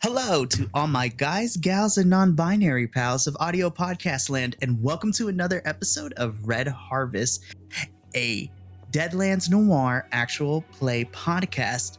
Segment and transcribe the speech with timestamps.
[0.00, 4.80] Hello to all my guys, gals, and non binary pals of audio podcast land, and
[4.80, 7.42] welcome to another episode of Red Harvest,
[8.14, 8.48] a
[8.92, 11.98] Deadlands Noir actual play podcast.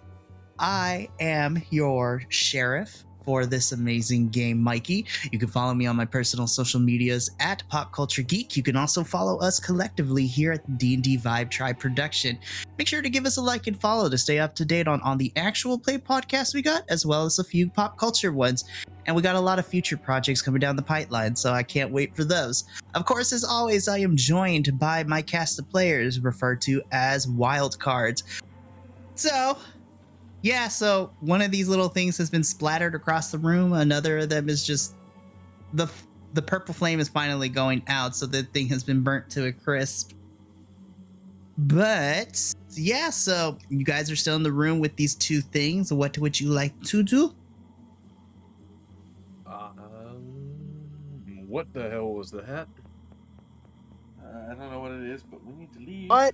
[0.57, 5.05] I am your sheriff for this amazing game, Mikey.
[5.31, 8.57] You can follow me on my personal social medias at Pop Culture Geek.
[8.57, 12.39] You can also follow us collectively here at D&D Vibe Tribe Production.
[12.79, 14.99] Make sure to give us a like and follow to stay up to date on,
[15.01, 18.63] on the actual play podcast we got, as well as a few pop culture ones.
[19.05, 21.91] And we got a lot of future projects coming down the pipeline, so I can't
[21.91, 22.63] wait for those.
[22.95, 27.27] Of course, as always, I am joined by my cast of players referred to as
[27.27, 28.23] wild cards.
[29.13, 29.55] So,
[30.41, 33.73] yeah, so one of these little things has been splattered across the room.
[33.73, 34.95] Another of them is just
[35.73, 35.87] the
[36.33, 39.51] the purple flame is finally going out, so the thing has been burnt to a
[39.51, 40.13] crisp.
[41.57, 45.91] But yeah, so you guys are still in the room with these two things.
[45.91, 47.35] What would you like to do?
[49.45, 50.23] Um,
[51.47, 52.67] what the hell was that?
[54.23, 56.09] Uh, I don't know what it is, but we need to leave.
[56.09, 56.33] What?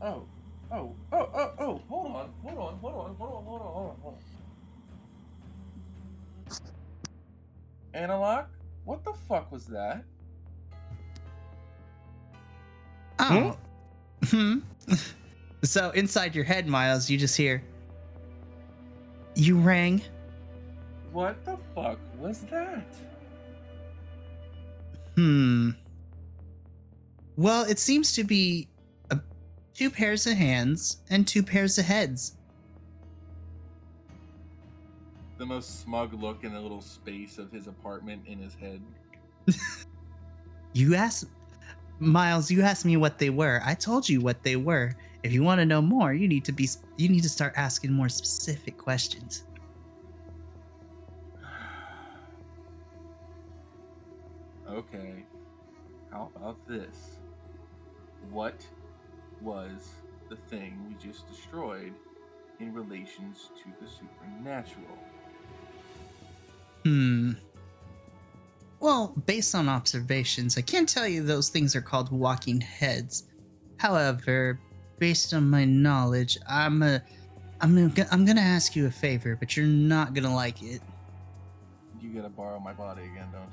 [0.00, 0.24] Oh,
[0.70, 1.82] oh, oh, oh, oh!
[1.88, 4.18] Hold on, hold on, hold on, hold on, hold on, hold on, hold on.
[7.94, 8.44] Analog,
[8.84, 10.04] what the fuck was that?
[13.18, 13.56] Oh.
[14.26, 14.58] Hmm.
[15.62, 17.62] so inside your head, Miles, you just hear.
[19.34, 20.02] You rang.
[21.12, 22.86] What the fuck was that?
[25.16, 25.70] Hmm.
[27.36, 28.77] Well, it seems to be a,
[29.78, 32.34] two pairs of hands and two pairs of heads.
[35.38, 38.82] The most smug look in the little space of his apartment in his head.
[40.72, 41.26] You asked
[42.00, 43.62] Miles, you asked me what they were.
[43.64, 44.94] I told you what they were.
[45.22, 47.92] If you want to know more, you need to be you need to start asking
[47.92, 49.44] more specific questions.
[54.68, 55.24] okay.
[56.10, 57.18] How about this?
[58.30, 58.66] What
[59.40, 59.90] was
[60.28, 61.92] the thing we just destroyed
[62.60, 64.98] in relations to the supernatural?
[66.84, 67.32] Hmm.
[68.80, 73.24] Well, based on observations, I can't tell you those things are called walking heads.
[73.78, 74.60] However,
[74.98, 77.02] based on my knowledge, I'm a
[77.60, 80.80] I'm gonna, I'm gonna ask you a favor, but you're not gonna like it.
[82.00, 83.52] You gotta borrow my body again, don't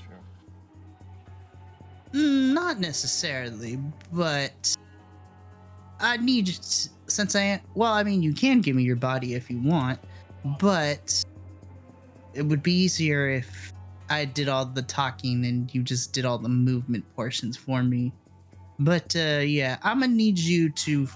[2.13, 2.19] you?
[2.19, 3.79] Mm, Not necessarily,
[4.13, 4.75] but
[5.99, 6.57] I need
[7.07, 9.99] since I well, I mean, you can give me your body if you want,
[10.59, 11.23] but
[12.33, 13.73] it would be easier if
[14.09, 18.11] I did all the talking and you just did all the movement portions for me.
[18.79, 21.07] But uh, yeah, I'm gonna need you to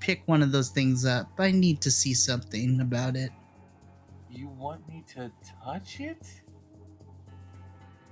[0.00, 1.28] pick one of those things up.
[1.38, 3.30] I need to see something about it.
[4.30, 5.30] You want me to
[5.64, 6.26] touch it?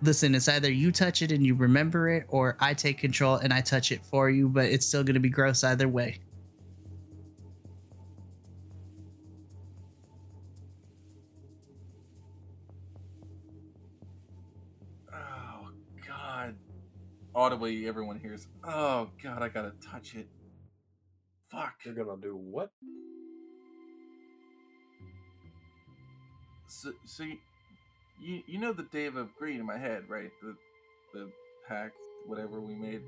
[0.05, 3.53] Listen, it's either you touch it and you remember it, or I take control and
[3.53, 6.19] I touch it for you, but it's still gonna be gross either way.
[15.15, 15.69] Oh
[16.05, 16.57] god.
[17.33, 20.27] Audibly everyone hears, oh god, I gotta touch it.
[21.49, 21.75] Fuck.
[21.85, 22.73] You're gonna do what?
[26.67, 27.39] So, so you,
[28.23, 30.31] you, you know the Deva of Greed in my head, right?
[30.43, 30.57] The
[31.13, 31.31] the
[31.69, 31.97] pact,
[32.27, 33.03] whatever we made.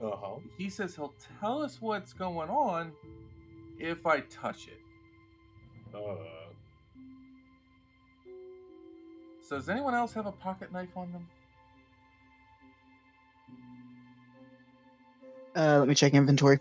[0.00, 0.36] Uh huh.
[0.58, 2.92] He says he'll tell us what's going on
[3.78, 4.80] if I touch it.
[5.94, 6.16] Uh,
[9.52, 11.26] So does anyone else have a pocket knife on them?
[15.54, 16.58] Uh, let me check inventory.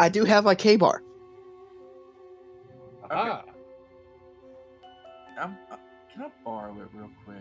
[0.00, 1.02] I do have a K bar.
[6.14, 7.36] Can I borrow it real quick?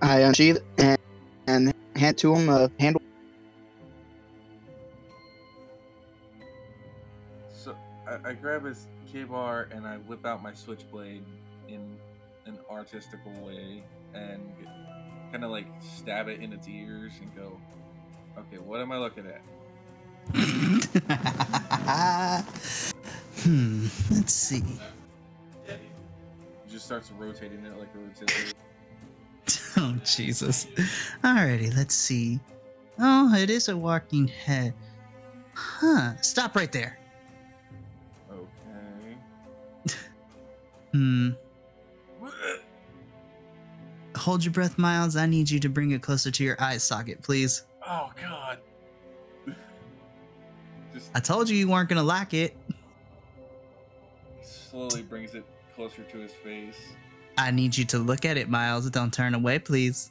[0.00, 0.98] I unsheath and,
[1.46, 3.02] and hand to him a handle.
[7.52, 7.76] So
[8.06, 11.24] I, I grab his K bar and I whip out my switchblade
[11.68, 11.98] in
[12.46, 13.82] an artistical way
[14.14, 14.52] and
[15.32, 17.60] kind of like stab it in its ears and go,
[18.38, 19.42] okay, what am I looking at?
[23.42, 23.88] hmm.
[24.10, 24.62] Let's see.
[26.80, 28.54] Just starts rotating it like a rotisserie.
[29.76, 30.66] Oh Jesus.
[31.22, 32.40] Alrighty, let's see.
[32.98, 34.72] Oh, it is a walking head.
[35.52, 36.16] Huh.
[36.22, 36.98] Stop right there.
[38.32, 39.94] Okay.
[40.92, 41.32] Hmm.
[44.16, 45.16] Hold your breath, Miles.
[45.16, 47.66] I need you to bring it closer to your eye socket, please.
[47.86, 48.58] Oh God.
[50.94, 52.56] Just I told you you weren't gonna like it.
[54.42, 55.44] slowly brings it
[55.80, 56.92] closer to his face.
[57.38, 58.90] I need you to look at it, Miles.
[58.90, 60.10] Don't turn away, please.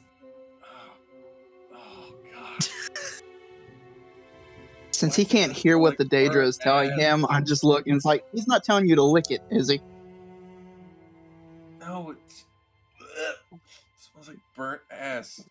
[1.72, 2.68] Oh, oh God.
[4.90, 7.94] Since he can't hear what the Deva is telling him, I'm just looking.
[7.94, 9.80] It's like he's not telling you to lick it, is he?
[11.78, 12.46] No, it's
[13.52, 13.60] it
[13.96, 15.44] smells like burnt ass.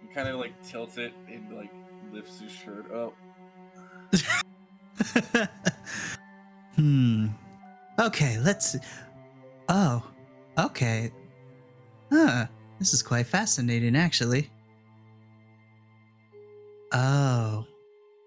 [0.00, 1.70] He kind of like tilts it and like
[2.10, 3.14] lifts his shirt up.
[6.76, 7.26] hmm.
[8.00, 8.76] Okay, let's.
[9.70, 10.02] Oh,
[10.58, 11.12] okay.
[12.10, 12.46] Huh.
[12.80, 14.50] This is quite fascinating, actually.
[16.92, 17.64] Oh.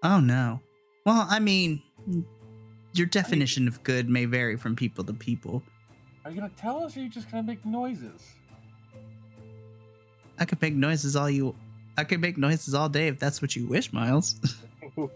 [0.02, 0.60] Oh no.
[1.04, 2.24] Well, I mean, mm,
[2.94, 5.62] your definition of good may vary from people to people.
[6.24, 8.22] Are you gonna tell us, or are you just gonna make noises?
[10.38, 11.54] I could make noises all you.
[11.98, 14.36] I could make noises all day if that's what you wish, Miles.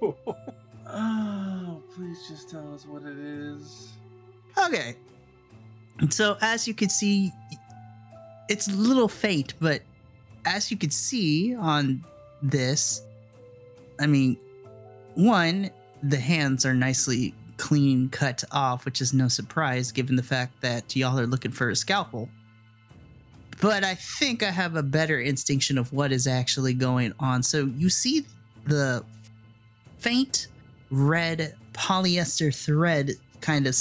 [0.90, 3.88] Oh, please just tell us what it is.
[4.56, 4.96] Okay.
[6.10, 7.32] So as you can see,
[8.48, 9.82] it's a little faint, but
[10.44, 12.04] as you can see on
[12.42, 13.02] this,
[14.00, 14.36] I mean,
[15.14, 15.70] one,
[16.02, 20.94] the hands are nicely clean cut off, which is no surprise given the fact that
[20.94, 22.28] y'all are looking for a scalpel.
[23.60, 27.42] But I think I have a better instinction of what is actually going on.
[27.42, 28.24] So you see
[28.66, 29.04] the
[29.98, 30.46] faint
[30.90, 33.76] red polyester thread kind of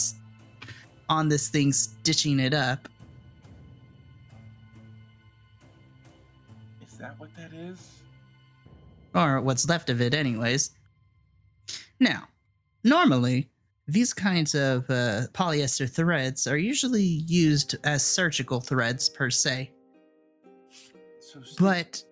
[1.09, 2.87] on this thing stitching it up.
[6.81, 7.97] Is that what that is?
[9.17, 10.71] or what's left of it, anyways.
[11.99, 12.23] Now,
[12.83, 13.49] normally,
[13.87, 19.71] these kinds of uh, polyester threads are usually used as surgical threads per se,
[21.19, 22.03] So but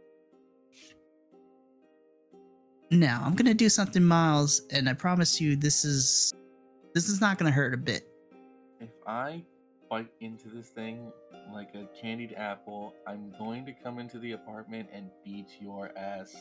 [2.91, 6.33] now I'm gonna do something, Miles, and I promise you, this is
[6.93, 8.07] this is not gonna hurt a bit.
[9.05, 9.43] If I
[9.89, 11.11] bite into this thing
[11.53, 16.35] like a candied apple, I'm going to come into the apartment and beat your ass.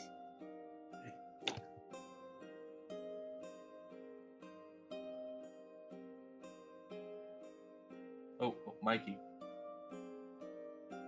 [8.40, 9.16] Oh, oh, Mikey.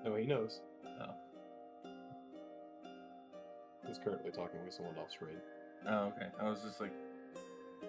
[0.05, 0.61] no, he knows.
[1.01, 1.15] Oh.
[3.87, 5.37] He's currently talking with someone off screen.
[5.89, 6.29] Oh, okay.
[6.41, 6.93] I was just like,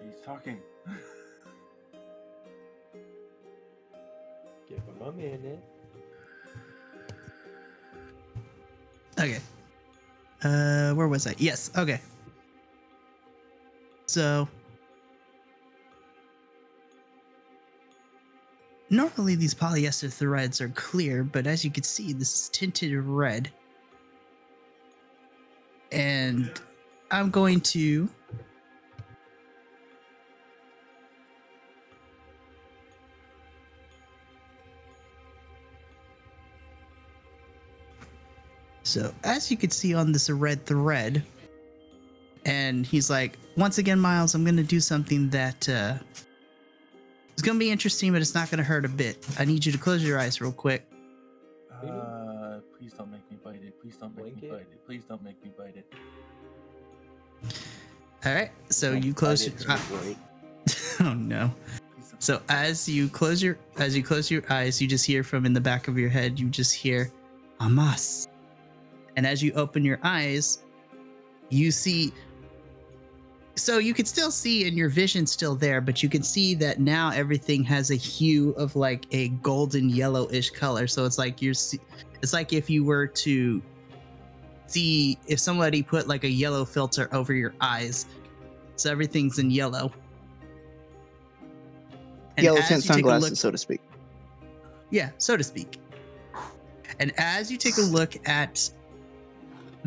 [0.03, 0.59] he's talking.
[9.19, 9.39] Okay.
[10.43, 11.35] Uh, where was I?
[11.37, 11.71] Yes.
[11.75, 11.99] Okay.
[14.05, 14.47] So
[18.89, 23.49] normally these polyester threads are clear, but as you can see, this is tinted red.
[25.91, 26.51] And
[27.11, 28.09] I'm going to
[38.97, 41.21] So, as you can see on this red thread,
[42.45, 45.93] and he's like, once again, Miles, I'm going to do something that uh,
[47.35, 49.23] is going to be interesting, but it's not going to hurt a bit.
[49.37, 50.83] I need you to close your eyes real quick.
[51.71, 53.79] Uh, please don't make me bite it.
[53.79, 54.51] Please don't make Blink me it.
[54.51, 54.85] bite it.
[54.87, 55.93] Please don't make me bite it.
[58.25, 58.49] All right.
[58.71, 59.53] So you close your.
[59.69, 60.15] I did eye-
[60.65, 61.53] too, oh no.
[62.17, 65.53] So as you close your as you close your eyes, you just hear from in
[65.53, 67.11] the back of your head, you just hear
[67.59, 68.27] Amas.
[69.17, 70.59] And as you open your eyes,
[71.49, 72.13] you see
[73.55, 76.79] so you can still see and your vision's still there, but you can see that
[76.79, 80.85] now everything has a hue of like a golden yellowish color.
[80.85, 81.55] So it's like you're
[82.21, 83.61] it's like if you were to
[84.67, 88.05] see if somebody put like a yellow filter over your eyes.
[88.75, 89.91] So everything's in yellow.
[92.37, 93.81] And Yellow tint take look- sunglasses, so to speak.
[94.91, 95.79] yeah, so to speak.
[96.99, 98.69] And as you take a look at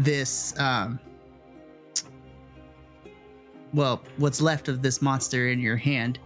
[0.05, 0.99] this, um,
[3.75, 6.19] well, what's left of this monster in your hand,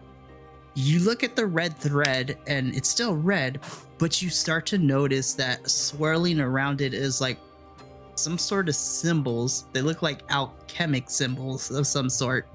[0.74, 3.60] you look at the red thread and it's still red,
[3.98, 7.38] but you start to notice that swirling around it is like
[8.14, 9.66] some sort of symbols.
[9.72, 12.48] They look like alchemic symbols of some sort.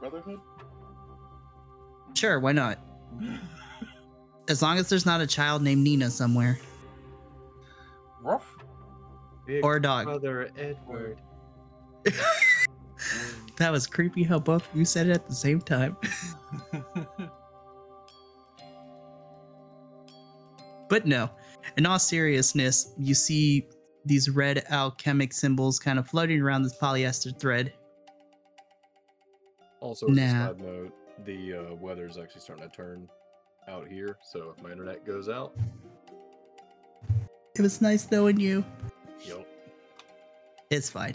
[0.00, 0.40] Brotherhood?
[2.14, 2.78] Sure, why not?
[4.48, 6.58] As long as there's not a child named Nina somewhere
[8.24, 8.56] Ruff.
[9.46, 10.06] Big or a dog.
[10.06, 11.20] brother Edward.
[13.56, 15.96] that was creepy how both of you said it at the same time.
[20.88, 21.30] But no,
[21.76, 23.66] in all seriousness, you see
[24.04, 27.72] these red alchemic symbols kind of floating around this polyester thread.
[29.80, 30.92] Also, as a side note,
[31.24, 33.08] the uh, is actually starting to turn
[33.66, 34.18] out here.
[34.22, 35.56] So if my internet goes out,
[37.56, 38.64] It was nice knowing you.
[39.24, 39.44] yo,
[40.70, 41.14] It's fine.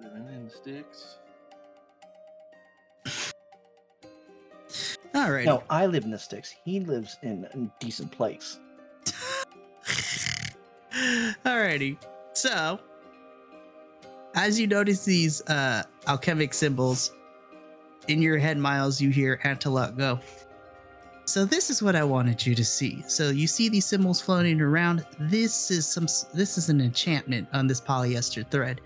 [0.00, 1.18] Living in sticks.
[5.14, 5.44] Alrighty.
[5.44, 6.52] No, I live in the sticks.
[6.64, 8.58] He lives in a decent place.
[11.46, 11.96] Alrighty.
[12.32, 12.80] So,
[14.34, 17.12] as you notice these uh, alchemic symbols
[18.08, 20.18] in your head, Miles, you hear Antelope go.
[21.28, 23.04] So this is what I wanted you to see.
[23.06, 25.04] So you see these symbols floating around.
[25.20, 26.06] This is some.
[26.32, 28.80] This is an enchantment on this polyester thread.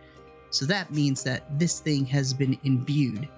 [0.50, 3.28] So that means that this thing has been imbued.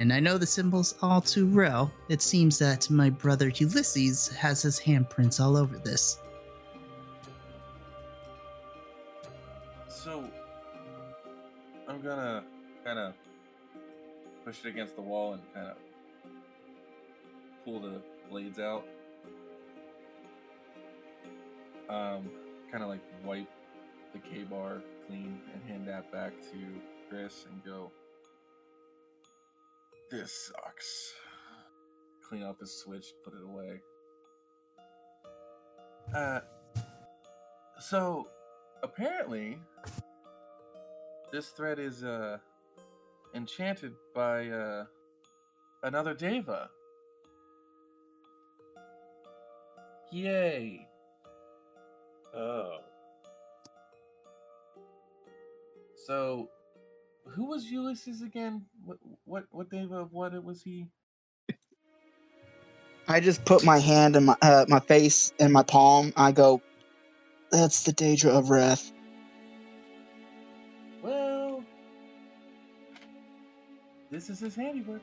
[0.00, 1.92] And I know the symbols all too well.
[2.08, 6.18] It seems that my brother Ulysses has his handprints all over this.
[9.86, 10.24] So,
[11.86, 12.42] I'm gonna
[12.84, 13.14] kind of
[14.44, 15.76] push it against the wall and kind of
[17.64, 18.84] pull the blades out.
[21.88, 22.30] Um,
[22.70, 23.50] kind of like wipe
[24.12, 26.58] the K bar clean and hand that back to
[27.08, 27.90] Chris and go.
[30.10, 31.12] This sucks.
[32.28, 33.80] Clean out the switch, put it away.
[36.14, 36.40] Uh,
[37.80, 38.28] so
[38.82, 39.58] apparently
[41.32, 42.38] this thread is uh
[43.34, 44.84] enchanted by uh
[45.82, 46.68] another deva
[50.12, 50.86] yay.
[52.34, 52.78] Oh,
[56.06, 56.48] so
[57.26, 58.66] who was ulysses again?
[58.84, 60.86] What what what deva of what it was he?
[63.08, 66.12] I just put my hand in my uh, my face in my palm.
[66.16, 66.62] I go,
[67.50, 68.92] "That's the Deva of Wrath."
[71.02, 71.64] well
[74.10, 75.02] this is his handiwork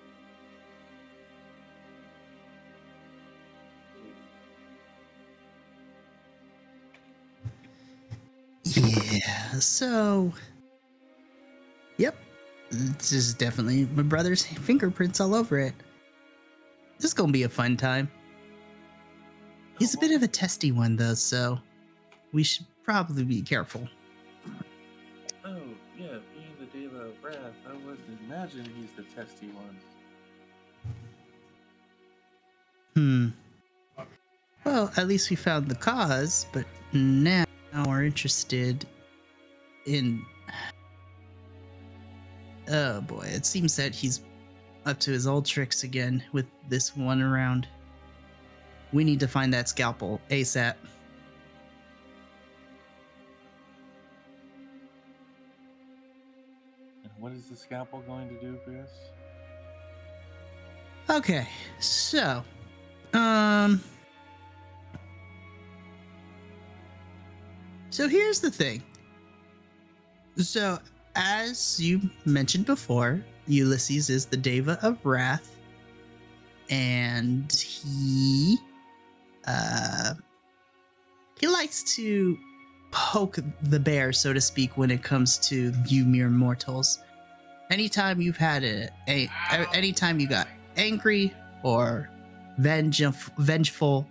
[9.59, 10.33] so.
[11.97, 12.15] Yep.
[12.69, 15.73] This is definitely my brother's fingerprints all over it.
[16.97, 18.09] This is gonna be a fun time.
[19.79, 21.59] He's a bit of a testy one, though, so
[22.33, 23.87] we should probably be careful.
[25.45, 25.59] oh
[25.97, 27.35] yeah being the deva of wrath
[27.69, 29.77] i would imagine he's the testy one
[32.95, 33.27] Hmm.
[34.63, 37.45] Well, at least we found the cause, but now
[37.85, 38.87] we're interested
[39.87, 40.25] in.
[42.69, 44.21] Oh boy, it seems that he's
[44.85, 47.67] up to his old tricks again with this one around.
[48.93, 50.75] We need to find that scalpel ASAP.
[57.03, 58.89] and what is the scalpel going to do for us
[61.09, 61.47] Okay,
[61.79, 62.43] so,
[63.13, 63.81] um,
[67.89, 68.83] so here's the thing.
[70.37, 70.77] So,
[71.15, 75.55] as you mentioned before, Ulysses is the Deva of Wrath,
[76.69, 78.57] and he,
[79.47, 80.13] uh,
[81.39, 82.37] he likes to
[82.91, 86.99] poke the bear, so to speak, when it comes to you mere mortals.
[87.71, 89.29] Anytime you've had a, a
[89.73, 92.09] anytime you got angry or
[92.59, 94.07] vengef- vengeful,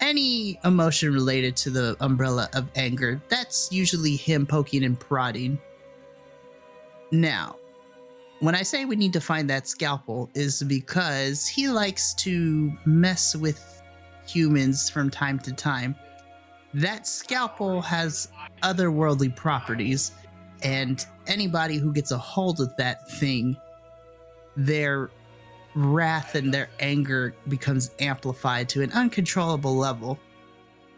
[0.00, 5.58] any emotion related to the umbrella of anger, that's usually him poking and prodding.
[7.12, 7.56] Now,
[8.40, 13.34] when I say we need to find that scalpel, is because he likes to mess
[13.36, 13.82] with
[14.26, 15.94] humans from time to time.
[16.74, 18.28] That scalpel has
[18.62, 20.12] otherworldly properties,
[20.62, 23.56] and anybody who gets a hold of that thing,
[24.56, 25.10] their
[25.74, 30.18] wrath and their anger becomes amplified to an uncontrollable level,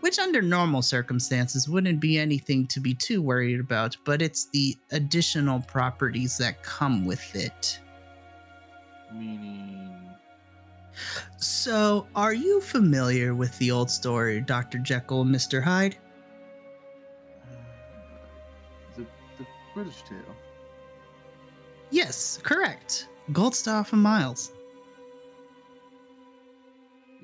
[0.00, 4.76] which under normal circumstances wouldn't be anything to be too worried about, but it's the
[4.92, 7.80] additional properties that come with it.
[9.12, 9.92] Meaning.
[11.36, 14.78] So, are you familiar with the old story, Dr.
[14.78, 15.62] Jekyll and Mr.
[15.62, 15.96] Hyde?
[18.96, 19.06] The,
[19.38, 20.36] the British tale.
[21.90, 23.08] Yes, correct.
[23.32, 24.52] Goldstaff and Miles.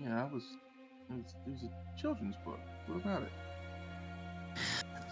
[0.02, 0.42] Yeah, I was.
[1.10, 2.58] It was, it was a children's book.
[2.86, 3.32] What about it?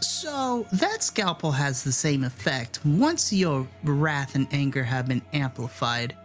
[0.02, 2.84] So, that scalpel has the same effect.
[2.84, 6.16] Once your wrath and anger have been amplified,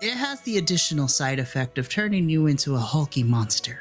[0.00, 3.80] it has the additional side effect of turning you into a hulky monster.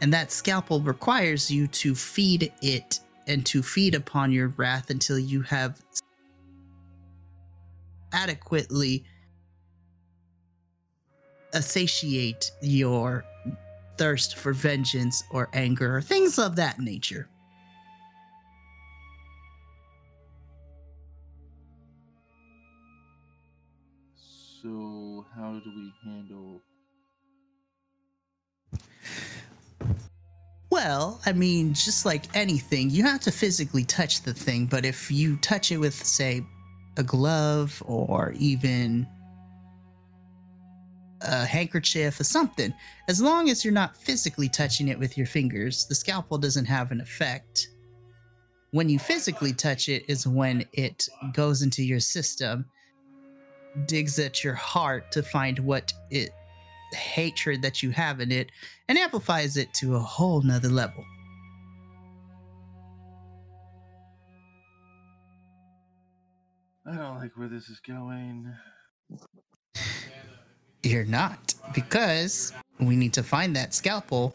[0.00, 5.18] And that scalpel requires you to feed it and to feed upon your wrath until
[5.18, 5.80] you have
[8.12, 9.04] adequately
[11.62, 13.24] satiate your
[13.98, 17.28] thirst for vengeance or anger or things of that nature.
[24.62, 26.60] So, how do we handle.
[30.70, 35.10] Well, I mean, just like anything, you have to physically touch the thing, but if
[35.10, 36.44] you touch it with, say,
[36.96, 39.06] a glove or even
[41.26, 42.72] a handkerchief or something,
[43.08, 46.90] as long as you're not physically touching it with your fingers, the scalpel doesn't have
[46.92, 47.68] an effect.
[48.70, 52.66] When you physically touch it, is when it goes into your system,
[53.86, 56.30] digs at your heart to find what it
[56.92, 58.50] hatred that you have in it
[58.88, 61.04] and amplifies it to a whole nother level.
[66.88, 68.54] I don't like where this is going.
[70.86, 74.34] You're not, because we need to find that scalpel.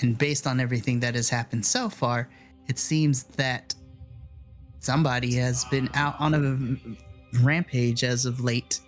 [0.00, 2.28] And based on everything that has happened so far,
[2.68, 3.74] it seems that
[4.78, 8.78] somebody has been out on a rampage as of late.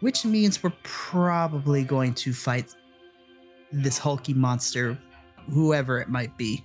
[0.00, 2.74] Which means we're probably going to fight
[3.72, 4.98] this hulky monster,
[5.50, 6.62] whoever it might be.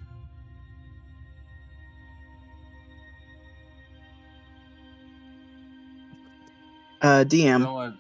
[7.02, 7.62] Uh, You DM.
[7.62, 7.94] know what?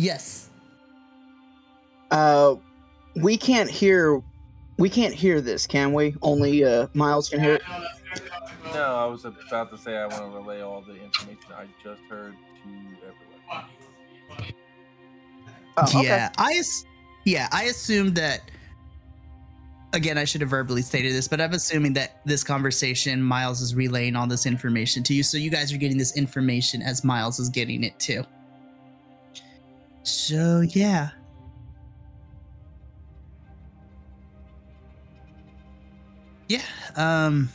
[0.00, 0.48] Yes.
[2.10, 2.54] Uh,
[3.16, 4.22] we can't hear.
[4.78, 6.16] We can't hear this, can we?
[6.22, 7.62] Only uh, Miles can hear it.
[8.72, 12.00] No, I was about to say I want to relay all the information I just
[12.08, 12.34] heard
[12.64, 12.70] to
[13.02, 14.54] everyone.
[15.76, 16.02] Oh, okay.
[16.04, 16.86] Yeah, I as-
[17.26, 18.50] yeah, I assumed that
[19.92, 23.74] again, I should have verbally stated this, but I'm assuming that this conversation Miles is
[23.74, 25.22] relaying all this information to you.
[25.22, 28.24] So you guys are getting this information as Miles is getting it too.
[30.02, 31.10] So yeah.
[36.48, 36.62] Yeah,
[36.96, 37.48] um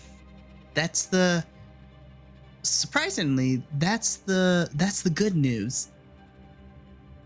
[0.74, 1.44] that's the
[2.64, 5.90] surprisingly, that's the that's the good news.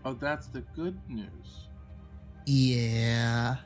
[0.04, 1.68] Oh, that's the good news.
[2.46, 3.56] Yeah.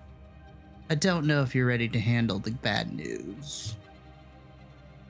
[0.91, 3.77] I don't know if you're ready to handle the bad news.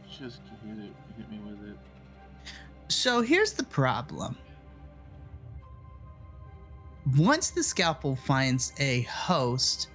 [0.09, 0.93] Just hit it.
[1.17, 1.77] Hit me with it.
[2.89, 4.37] So here's the problem.
[7.17, 9.89] Once the scalpel finds a host,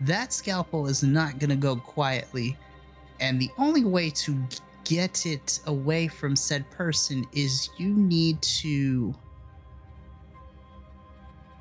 [0.00, 2.56] that scalpel is not going to go quietly.
[3.20, 4.36] And the only way to
[4.84, 9.14] get it away from said person is you need to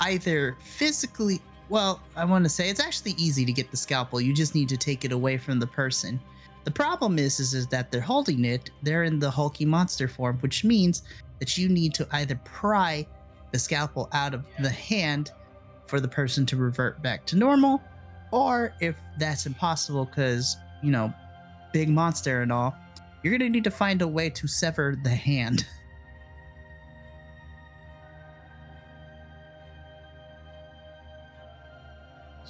[0.02, 4.20] either physically well i want to say it's actually easy to get the scalpel.
[4.20, 6.20] You just need to take it away from the person.
[6.66, 8.72] The problem is, is is that they're holding it.
[8.84, 11.04] They're in the hulky monster form which means
[11.40, 13.08] that you need to either pry
[13.56, 15.32] the scalpel out of the hand
[15.88, 17.82] for the person to revert back to normal
[18.32, 21.14] or if that's impossible because you know
[21.72, 22.76] big monster and all
[23.24, 25.66] you're gonna need to find a way to sever the hand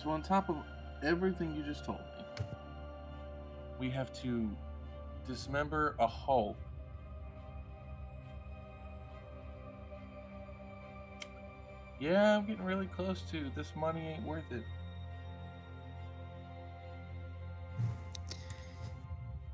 [0.06, 0.58] So, on top of
[1.02, 2.46] everything you just told me,
[3.80, 4.48] we have to
[5.28, 6.56] dismember a Hulk.
[12.00, 14.64] Yeah, I'm getting really close to this money ain't worth it.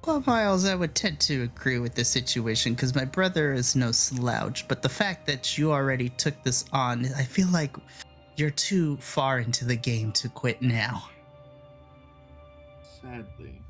[0.05, 3.91] Well, Miles, I would tend to agree with this situation because my brother is no
[3.91, 7.75] slouch, but the fact that you already took this on, I feel like
[8.35, 11.07] you're too far into the game to quit now.
[12.99, 13.61] Sadly.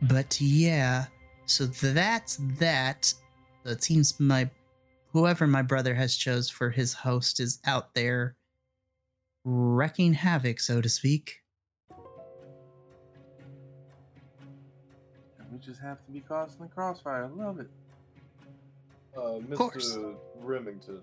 [0.00, 1.04] But yeah,
[1.44, 3.12] so that's that.
[3.64, 4.48] So it seems my
[5.12, 8.36] whoever my brother has chose for his host is out there
[9.44, 11.40] wrecking havoc, so to speak.
[15.50, 17.24] We just have to be caught in the crossfire.
[17.24, 17.68] I love it.
[19.14, 19.94] Uh, course.
[19.94, 20.14] Mr.
[20.40, 21.02] Remington.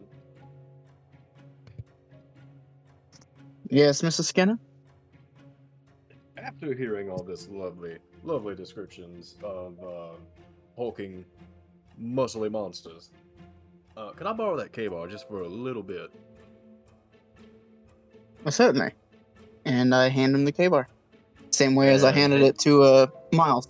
[3.70, 4.24] Yes, Mrs.
[4.24, 4.58] Skinner.
[6.38, 10.16] After hearing all this lovely, lovely descriptions of uh,
[10.76, 11.24] hulking,
[12.02, 13.12] muscly monsters,
[14.00, 16.10] uh, can I borrow that K-bar just for a little bit?
[18.44, 18.92] Well, certainly.
[19.66, 20.88] And I hand him the K bar.
[21.52, 23.68] Same way as I handed it to uh, Miles.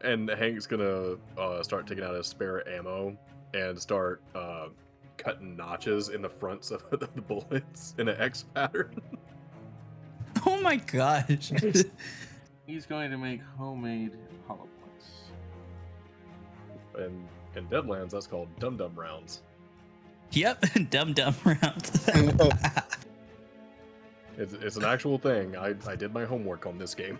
[0.00, 3.16] And Hank's gonna uh, start taking out his spare ammo
[3.54, 4.68] and start uh,
[5.16, 9.00] cutting notches in the fronts of the bullets in an X pattern.
[10.46, 11.52] Oh my gosh.
[12.66, 14.12] He's going to make homemade
[14.46, 15.10] hollow points.
[16.96, 19.42] And in Deadlands, that's called dum dum rounds.
[20.32, 21.90] yep, dum dum round.
[24.38, 25.54] It's, it's an actual thing.
[25.54, 27.18] I, I did my homework on this game.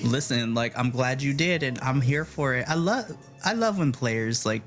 [0.00, 2.68] Listen, like I'm glad you did, and I'm here for it.
[2.68, 4.62] I love I love when players like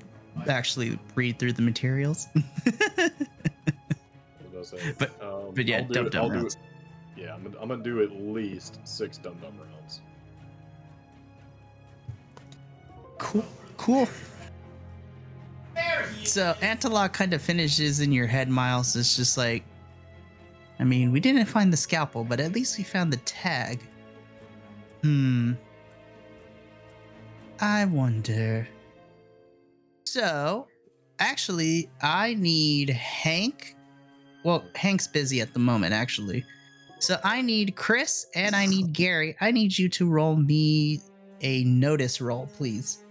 [0.48, 2.28] actually read through the materials.
[4.40, 4.96] What was I say?
[4.98, 6.56] But- um, but yeah, I'll dum dum rounds.
[7.18, 10.00] Yeah, I'm, gonna- I'm gonna do at least six dum dum rounds.
[13.18, 13.44] cool,
[13.76, 14.08] cool.
[16.24, 18.96] So Antelope kind of finishes in your head, Miles.
[18.96, 19.64] It's just like,
[20.80, 23.80] I mean, we didn't find the scalpel, but at least we found the tag.
[25.02, 25.54] Hmm.
[27.60, 28.68] I wonder.
[30.06, 30.68] So,
[31.20, 33.76] actually, I need Hank.
[34.44, 36.44] Well, Hank's busy at the moment, actually.
[37.00, 39.36] So I need Chris and I need Garry.
[39.42, 41.02] I need you to roll me
[41.42, 43.04] a notice roll, please.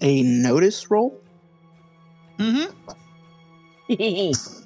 [0.00, 1.20] A notice roll?
[2.38, 2.72] Mm-hmm.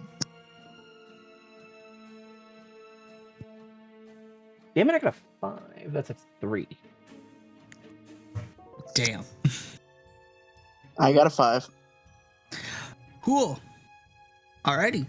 [4.74, 5.92] Damn it, I got a five.
[5.92, 6.68] That's a three.
[8.94, 9.24] Damn.
[10.98, 11.68] I got a five.
[13.22, 13.58] Cool.
[14.64, 15.06] Alrighty.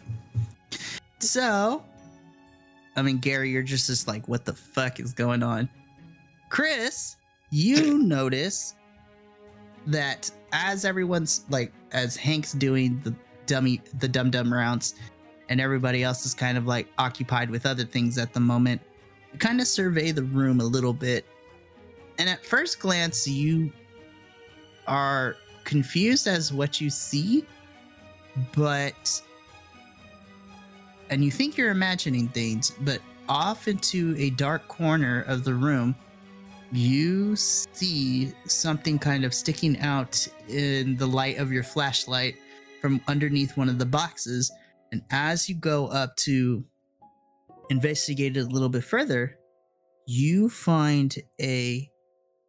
[1.20, 1.84] So,
[2.96, 5.70] I mean, Garry, you're just just like, what the fuck is going on?
[6.50, 7.18] Chris,
[7.50, 8.76] you notice
[9.88, 13.14] that as everyone's like, as Hank's doing the
[13.46, 14.96] dummy, the dum dum rounds,
[15.50, 18.82] and everybody else is kind of like occupied with other things at the moment,
[19.34, 21.26] you kind of survey the room a little bit.
[22.18, 23.72] And at first glance, you
[24.88, 27.46] are confused as what you see
[28.56, 29.22] but
[31.10, 35.96] and you think you're imagining things but off into a dark corner of the room
[36.72, 42.36] you see something kind of sticking out in the light of your flashlight
[42.82, 44.52] from underneath one of the boxes
[44.92, 46.64] and as you go up to
[47.70, 49.38] investigate it a little bit further
[50.08, 51.90] you find a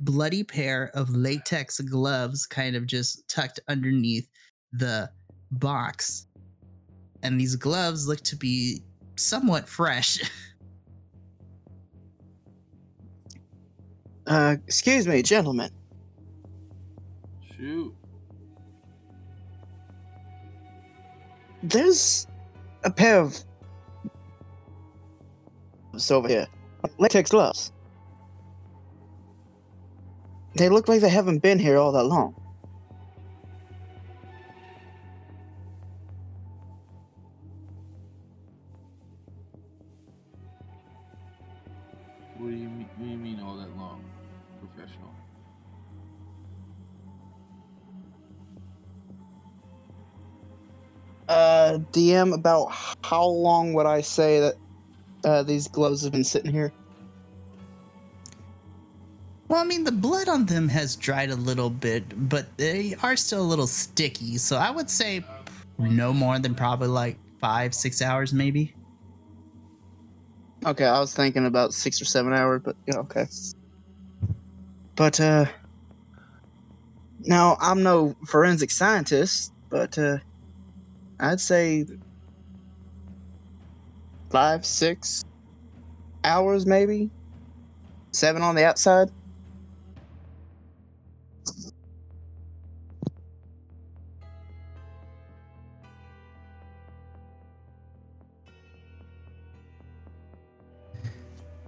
[0.01, 4.29] bloody pair of latex gloves kind of just tucked underneath
[4.73, 5.09] the
[5.53, 6.27] box.
[7.23, 8.83] And these gloves look to be
[9.17, 10.19] somewhat fresh.
[14.27, 15.71] Uh, excuse me, gentlemen.
[17.57, 17.95] Shoot.
[21.63, 22.27] There's
[22.85, 23.37] a pair of
[25.93, 26.47] gloves over here.
[26.99, 27.73] Latex gloves.
[30.55, 32.35] They look like they haven't been here all that long.
[51.33, 54.55] Uh, DM, about how long would I say that
[55.25, 56.73] uh, these gloves have been sitting here?
[59.53, 63.17] well, I mean, the blood on them has dried a little bit, but they are
[63.17, 64.39] still a little sticky.
[64.39, 65.23] So I would say
[65.79, 68.75] no more than probably like five, six hours, maybe.
[70.65, 73.27] Okay, I was thinking about six or seven hours, but yeah, okay.
[74.97, 75.45] But uh,
[77.21, 80.17] now I'm no forensic scientist, but uh,
[81.23, 81.87] I'd say
[84.29, 85.23] five, six
[86.25, 87.11] hours, maybe
[88.11, 89.09] seven on the outside.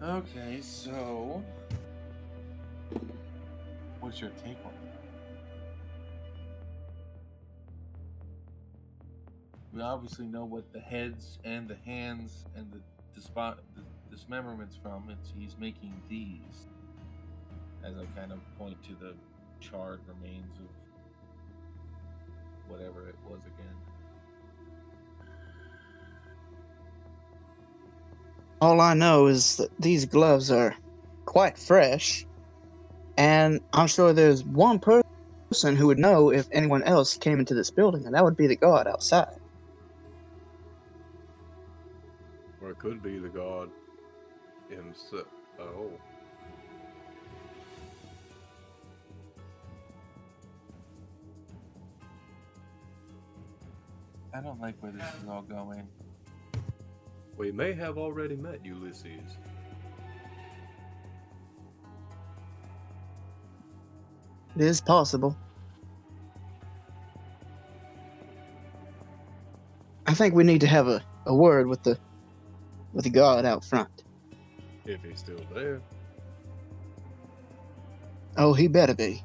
[0.03, 1.43] Okay, so
[4.01, 4.93] what's your take on that?
[9.74, 13.82] We obviously know what the heads and the hands and the spot the,
[14.14, 15.10] dismemberments from.
[15.10, 16.68] It's he's making these.
[17.84, 19.14] As I kind of point to the
[19.60, 20.66] charred remains of
[22.70, 23.74] whatever it was again.
[28.60, 30.76] All I know is that these gloves are
[31.24, 32.24] quite fresh,
[33.18, 37.70] and I'm sure there's one person who would know if anyone else came into this
[37.70, 39.40] building, and that would be the guard outside.
[42.85, 43.70] Could be the god
[44.68, 45.27] himself.
[45.59, 45.90] Oh.
[54.35, 55.88] I don't like where this is all going.
[57.38, 59.38] We may have already met Ulysses.
[64.57, 65.35] It is possible.
[70.07, 71.99] I think we need to have a, a word with the
[72.94, 74.04] with the guard out front.
[74.87, 75.83] If he's still there.
[78.37, 79.22] Oh, he better be.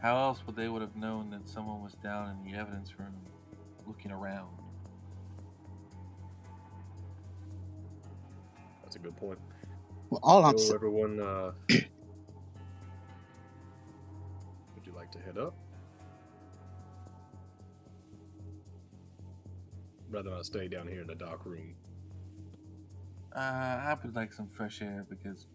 [0.00, 3.14] How else would they would have known that someone was down in the evidence room
[3.86, 4.50] looking around?
[8.82, 9.38] That's a good point.
[10.10, 11.82] Well, all I'm So everyone, uh, would
[14.84, 15.54] you like to head up?
[20.10, 21.74] Rather not stay down here in the dark room.
[23.34, 25.46] Uh, I would like some fresh air because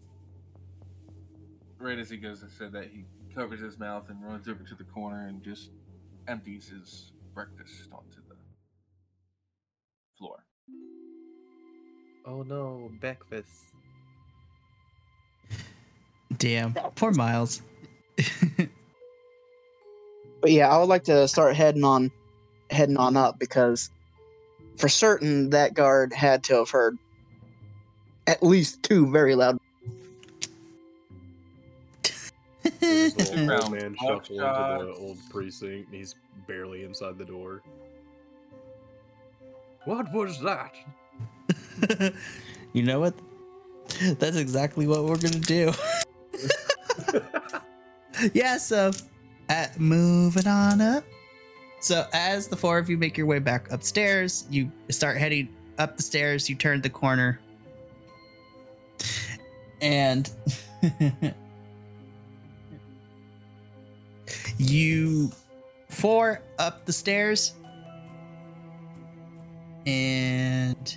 [1.78, 4.74] right as he goes to say that, he covers his mouth and runs over to
[4.74, 5.70] the corner and just
[6.28, 8.36] empties his breakfast onto the
[10.16, 10.44] floor.
[12.24, 13.50] Oh no, breakfast.
[16.38, 17.62] Damn, poor Miles.
[20.42, 22.10] But yeah, I would like to start heading on
[22.70, 23.90] heading on up because
[24.82, 26.98] for certain that guard had to have heard
[28.26, 29.56] at least two very loud
[32.80, 35.86] This old, man block shuffle into the old precinct.
[35.86, 36.16] and He's
[36.48, 37.62] barely inside the door.
[39.84, 40.74] What was that?
[42.72, 43.14] you know what?
[44.18, 45.72] That's exactly what we're gonna do.
[48.32, 48.90] yeah, so
[49.48, 51.04] uh, moving on up.
[51.82, 55.96] So as the four of you make your way back upstairs, you start heading up
[55.96, 56.48] the stairs.
[56.48, 57.40] You turn the corner,
[59.80, 60.30] and
[64.58, 65.32] you
[65.88, 67.54] four up the stairs,
[69.84, 70.96] and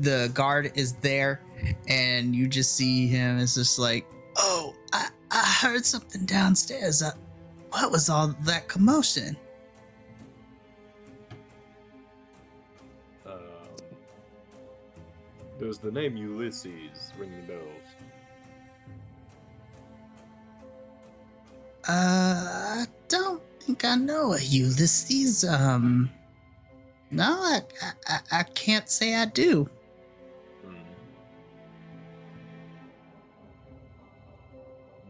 [0.00, 1.42] the guard is there,
[1.86, 3.38] and you just see him.
[3.38, 4.04] It's just like,
[4.36, 7.02] oh, I, I heard something downstairs.
[7.02, 7.12] Uh,
[7.70, 9.36] what was all that commotion?
[15.62, 17.62] Does the name Ulysses ring any bells?
[21.88, 25.44] Uh, I don't think I know a Ulysses.
[25.44, 26.10] Um,
[27.10, 29.68] no, I, I, I- I can't say I do.
[30.64, 30.74] Hmm.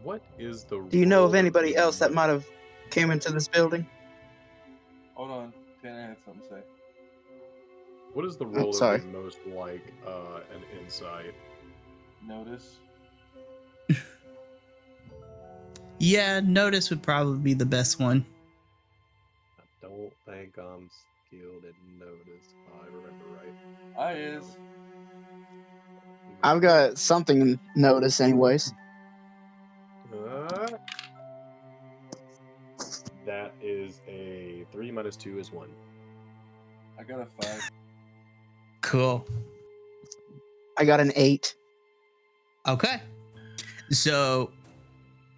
[0.03, 0.79] What is the?
[0.81, 2.45] Do you know of anybody else that might have
[2.91, 3.87] came into this building?
[8.33, 8.97] Is the role that sorry.
[8.99, 11.33] is most like uh, an insight?
[12.25, 12.77] Notice.
[15.99, 18.25] Yeah, notice would probably be the best one.
[19.57, 20.89] I don't think I'm
[21.27, 22.53] skilled at notice.
[22.67, 23.97] If I remember right.
[23.97, 24.57] I is.
[26.43, 28.73] I've got something notice, anyways.
[30.13, 30.67] Uh,
[33.25, 35.69] that is a three minus two is one.
[36.99, 37.69] I got a five.
[38.93, 39.25] Cool.
[40.77, 41.55] I got an eight.
[42.67, 43.01] Okay.
[43.89, 44.51] So,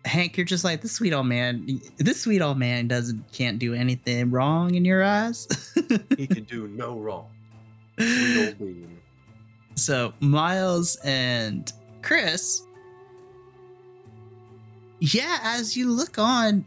[0.04, 1.80] Hank, you're just like this sweet old man.
[1.98, 5.48] This sweet old man doesn't can't do anything wrong in your eyes.
[6.18, 7.28] He can do no wrong.
[7.98, 9.00] Sweet old bean.
[9.76, 12.62] so Miles and Chris,
[15.00, 16.66] yeah, as you look on,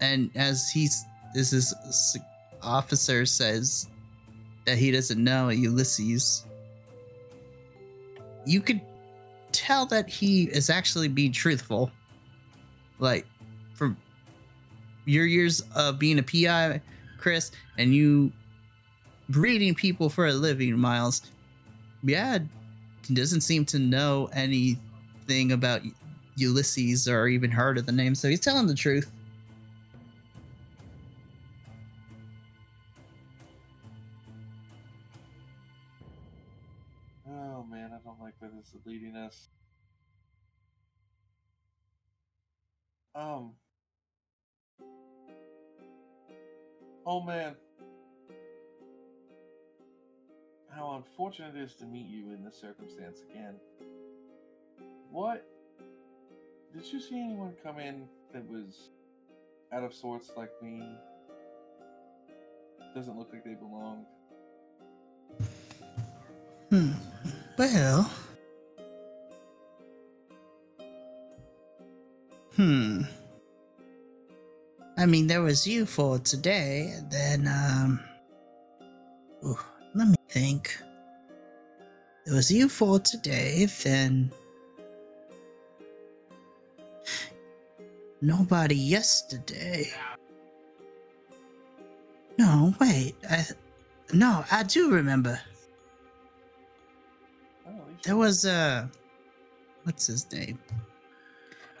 [0.00, 1.04] and as he's
[1.36, 2.16] as this s-
[2.62, 3.88] officer says
[4.68, 6.44] that he doesn't know Ulysses,
[8.44, 8.82] you could
[9.50, 11.90] tell that he is actually being truthful.
[12.98, 13.24] Like
[13.72, 13.96] from
[15.06, 16.82] your years of being a PI,
[17.16, 18.30] Chris, and you
[19.30, 21.22] reading people for a living, Miles.
[22.02, 22.40] Yeah,
[23.06, 25.80] he doesn't seem to know anything about
[26.36, 29.10] Ulysses or even heard of the name, so he's telling the truth.
[38.84, 39.48] Leading us.
[43.14, 43.52] Um.
[47.06, 47.54] Oh man.
[50.70, 53.54] How unfortunate it is to meet you in this circumstance again.
[55.10, 55.44] What?
[56.74, 58.90] Did you see anyone come in that was
[59.72, 60.82] out of sorts like me?
[62.94, 64.06] Doesn't look like they belonged.
[66.70, 66.92] Hmm.
[67.58, 68.08] Well.
[72.54, 73.02] Hmm.
[74.96, 78.00] I mean, there was you for today, then, um.
[79.44, 79.58] ooh,
[79.94, 80.78] let me think.
[82.24, 84.30] There was you for today, then.
[88.20, 89.90] Nobody yesterday.
[92.38, 93.16] No, wait.
[93.28, 93.46] I,
[94.12, 95.40] no, I do remember.
[98.04, 98.90] There was a
[99.84, 100.58] what's his name?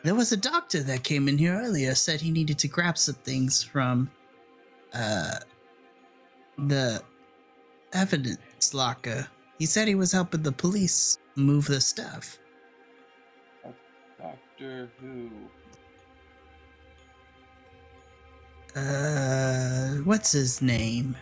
[0.04, 3.16] There was a doctor that came in here earlier said he needed to grab some
[3.16, 4.10] things from
[4.94, 5.38] uh
[6.58, 7.02] the
[7.92, 9.28] evidence locker.
[9.58, 12.38] He said he was helping the police move the stuff.
[14.18, 15.30] Doctor Who.
[18.76, 21.16] Uh what's his name?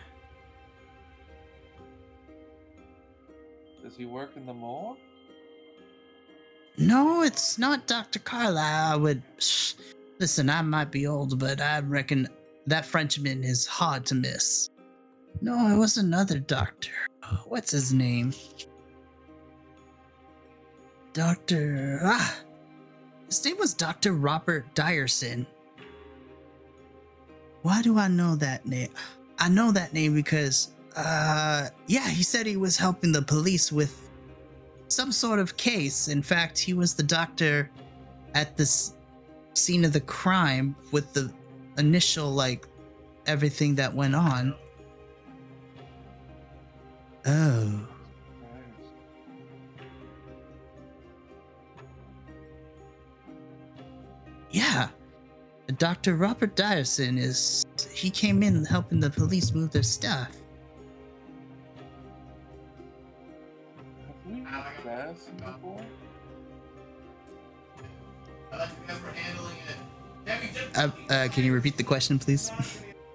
[3.87, 4.97] Does he work in the morgue?
[6.77, 8.19] No, it's not Dr.
[8.19, 8.91] Carlyle.
[8.91, 9.75] I would Shh.
[10.19, 12.27] listen, I might be old, but I reckon
[12.65, 14.71] that Frenchman is hard to miss.
[15.39, 16.91] No, it was another doctor.
[17.45, 18.33] What's his name?
[21.13, 22.01] Dr.
[22.03, 22.35] Ah!
[23.27, 24.11] His name was Dr.
[24.11, 25.45] Robert Dyerson.
[27.61, 28.91] Why do I know that name?
[29.39, 34.09] I know that name because, uh, yeah, he said he was helping the police with
[34.87, 36.07] some sort of case.
[36.07, 37.69] In fact, he was the doctor
[38.33, 38.95] at this
[39.53, 41.31] scene of the crime with the
[41.77, 42.67] initial, like,
[43.27, 44.55] everything that went on.
[47.27, 47.87] Oh.
[54.49, 54.87] Yeah.
[55.77, 56.15] Dr.
[56.15, 57.63] Robert Dyerson is.
[57.91, 60.31] He came in helping the police move their stuff.
[64.47, 65.85] Have we had Dyson before?
[70.75, 72.49] Uh, uh, can you repeat the question, please?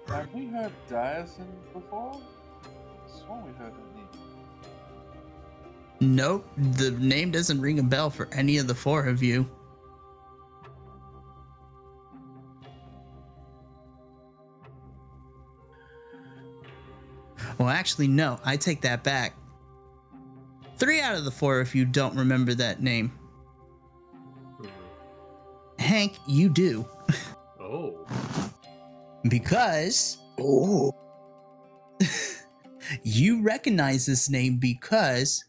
[0.07, 2.19] Have we heard Dyson before?
[2.65, 3.95] I swear we heard that
[6.01, 6.15] name.
[6.15, 6.45] nope.
[6.57, 9.49] The name doesn't ring a bell for any of the four of you.
[17.57, 18.39] Well, actually, no.
[18.43, 19.35] I take that back.
[20.83, 23.17] Three out of the four if you don't remember that name.
[25.79, 26.85] Hank, you do.
[27.57, 28.05] Oh.
[29.29, 30.91] Because Oh,
[33.03, 35.45] you recognize this name because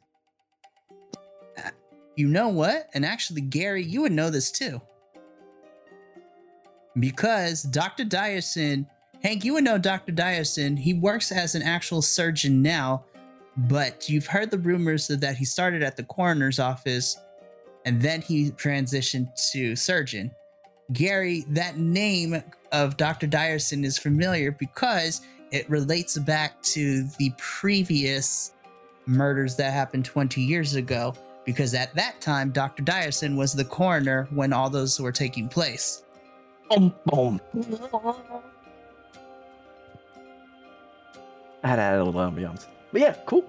[2.16, 2.88] you know what?
[2.94, 4.80] And actually, Garry, you would know this too.
[6.98, 8.04] Because Dr.
[8.04, 8.86] Dyerson,
[9.20, 10.12] Hank, you would know Dr.
[10.12, 10.78] Dyerson.
[10.78, 13.04] He works as an actual surgeon now,
[13.56, 17.16] but you've heard the rumors that he started at the coroner's office
[17.84, 20.34] and then he transitioned to surgeon.
[20.92, 22.42] Garry, that name
[22.72, 23.26] of Dr.
[23.26, 28.52] Dyerson is familiar because it relates back to the previous
[29.06, 31.14] murders that happened 20 years ago.
[31.44, 32.82] Because at that time, Dr.
[32.82, 36.04] Dyerson was the coroner when all those were taking place.
[36.70, 37.40] Boom, boom.
[41.62, 42.66] I had to add a little ambiance.
[42.94, 43.44] But yeah, cool.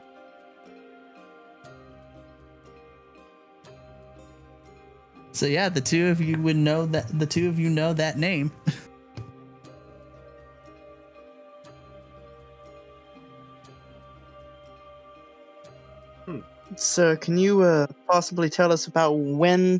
[5.33, 8.17] So yeah, the two of you would know that the two of you know that
[8.17, 8.51] name.
[16.75, 19.79] sir, can you uh, possibly tell us about when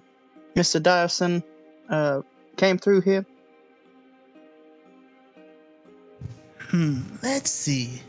[0.56, 0.80] Mr.
[0.80, 1.42] Dyerson
[1.90, 2.22] uh,
[2.56, 3.26] came through here?
[6.70, 8.04] Hmm, let's see.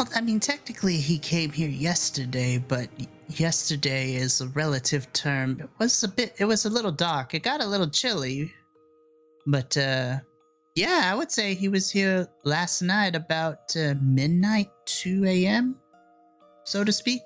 [0.00, 2.88] Well, I mean, technically, he came here yesterday, but
[3.28, 5.60] yesterday is a relative term.
[5.60, 7.34] It was a bit, it was a little dark.
[7.34, 8.50] It got a little chilly.
[9.46, 10.20] But, uh,
[10.74, 15.76] yeah, I would say he was here last night about uh, midnight, 2 a.m.,
[16.64, 17.20] so to speak.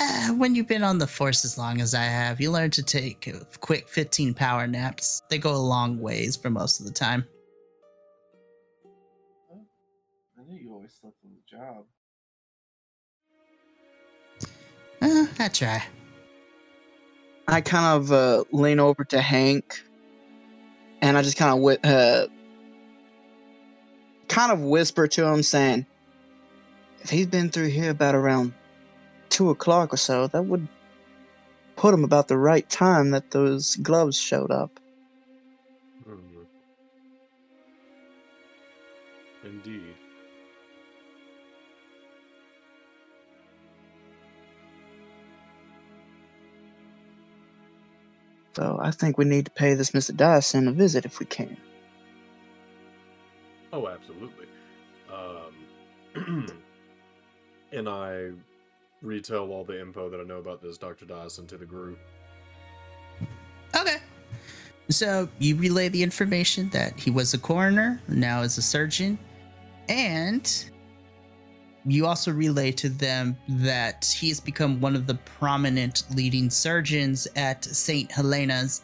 [0.36, 3.28] when you've been on the force as long as I have, you learn to take
[3.28, 5.22] uh, quick 15 power naps.
[5.28, 7.26] They go a long ways for most of the time.
[10.38, 11.84] I knew you always slept on the job.
[15.00, 15.84] Uh, I try.
[17.48, 19.82] I kind of uh, lean over to Hank,
[21.00, 22.28] and I just kind of wi- uh,
[24.28, 25.84] kind of whisper to him, saying,
[27.00, 28.54] "If he's been through here about around
[29.32, 30.68] two o'clock or so, that would
[31.76, 34.78] put him about the right time that those gloves showed up."
[36.06, 36.46] Mhm.
[39.44, 39.94] Indeed.
[48.54, 51.56] So I think we need to pay this Mister Dyson a visit if we can.
[53.72, 54.46] Oh, absolutely.
[55.10, 56.46] Um,
[57.72, 58.32] and I
[59.02, 61.04] retell all the info that I know about this Dr.
[61.04, 61.98] Dyson to the group.
[63.76, 63.96] Okay.
[64.90, 69.18] So you relay the information that he was a coroner, now is a surgeon,
[69.88, 70.70] and
[71.84, 77.26] you also relay to them that he has become one of the prominent leading surgeons
[77.36, 78.10] at St.
[78.10, 78.82] Helena's,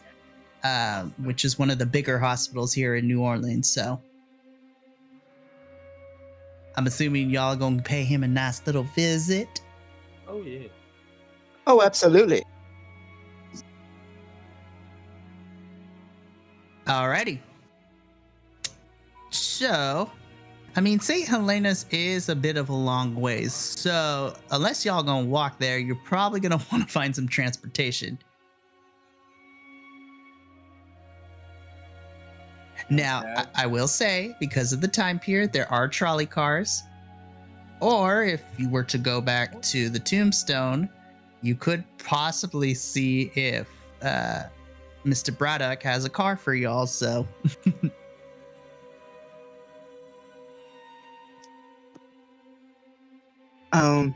[0.63, 3.69] uh, which is one of the bigger hospitals here in New Orleans.
[3.69, 4.01] So
[6.75, 9.61] I'm assuming y'all are gonna pay him a nice little visit.
[10.29, 10.67] Oh yeah.
[11.65, 12.43] Oh, absolutely.
[16.85, 17.39] Alrighty.
[19.31, 20.09] So,
[20.75, 21.27] I mean, St.
[21.27, 23.53] Helena's is a bit of a long ways.
[23.53, 28.17] So, unless y'all gonna walk there, you're probably gonna want to find some transportation.
[32.91, 36.81] Now, I, I will say, because of the time period, there are trolley cars.
[37.79, 40.89] Or if you were to go back to the tombstone,
[41.41, 43.69] you could possibly see if
[44.01, 44.43] uh,
[45.05, 45.35] Mr.
[45.35, 46.87] Braddock has a car for y'all.
[46.87, 47.27] So,
[53.71, 54.15] Um,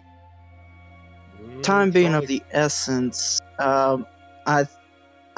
[1.62, 4.06] time being of the essence, um,
[4.46, 4.68] I,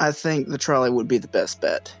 [0.00, 1.94] I think the trolley would be the best bet.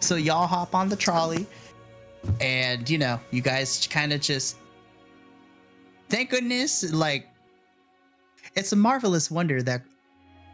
[0.00, 1.46] So y'all hop on the trolley,
[2.40, 4.56] and you know, you guys kind of just.
[6.08, 7.28] Thank goodness, like,
[8.54, 9.82] it's a marvelous wonder that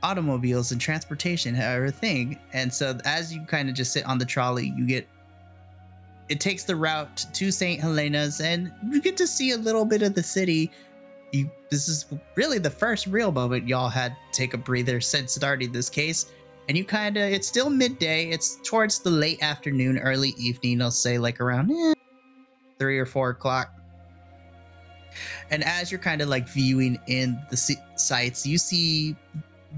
[0.02, 2.38] automobiles and transportation are a thing.
[2.52, 5.08] And so as you kind of just sit on the trolley, you get.
[6.28, 7.80] It takes the route to St.
[7.80, 10.70] Helena's, and you get to see a little bit of the city.
[11.32, 15.70] You, this is really the first real moment y'all had take a breather since starting
[15.70, 16.32] this case
[16.68, 18.30] and you kind of it's still midday.
[18.30, 21.94] It's towards the late afternoon early evening i'll say like around eh,
[22.78, 23.72] three or four o'clock.
[25.50, 27.56] And as you're kind of like viewing in the
[27.96, 29.16] sites you see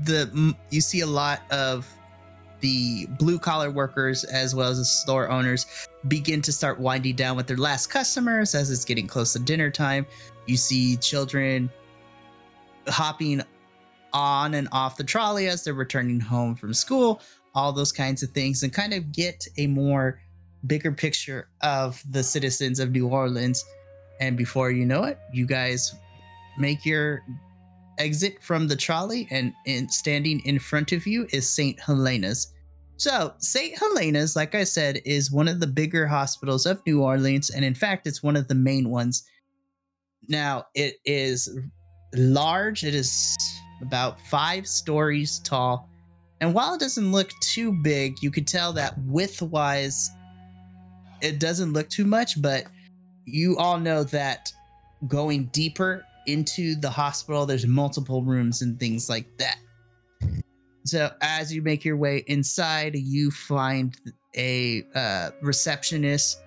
[0.04, 1.86] the you see a lot of
[2.60, 5.66] the blue collar workers as well as the store owners
[6.08, 9.70] begin to start winding down with their last customers as it's getting close to dinner
[9.70, 10.06] time.
[10.46, 11.70] You see children
[12.88, 13.42] hopping
[14.12, 17.20] on and off the trolley as they're returning home from school,
[17.54, 20.20] all those kinds of things, and kind of get a more
[20.66, 23.64] bigger picture of the citizens of New Orleans.
[24.20, 25.94] And before you know it, you guys
[26.58, 27.22] make your
[27.98, 31.78] exit from the trolley, and in, standing in front of you is St.
[31.80, 32.52] Helena's.
[32.98, 33.76] So, St.
[33.78, 37.74] Helena's, like I said, is one of the bigger hospitals of New Orleans, and in
[37.74, 39.22] fact, it's one of the main ones.
[40.28, 41.48] Now, it is
[42.14, 43.36] large, it is
[43.82, 45.88] about five stories tall.
[46.40, 50.10] And while it doesn't look too big, you could tell that width wise,
[51.20, 52.66] it doesn't look too much, but
[53.24, 54.52] you all know that
[55.08, 59.58] going deeper into the hospital, there's multiple rooms and things like that.
[60.84, 63.96] So as you make your way inside, you find
[64.36, 66.40] a uh, receptionist,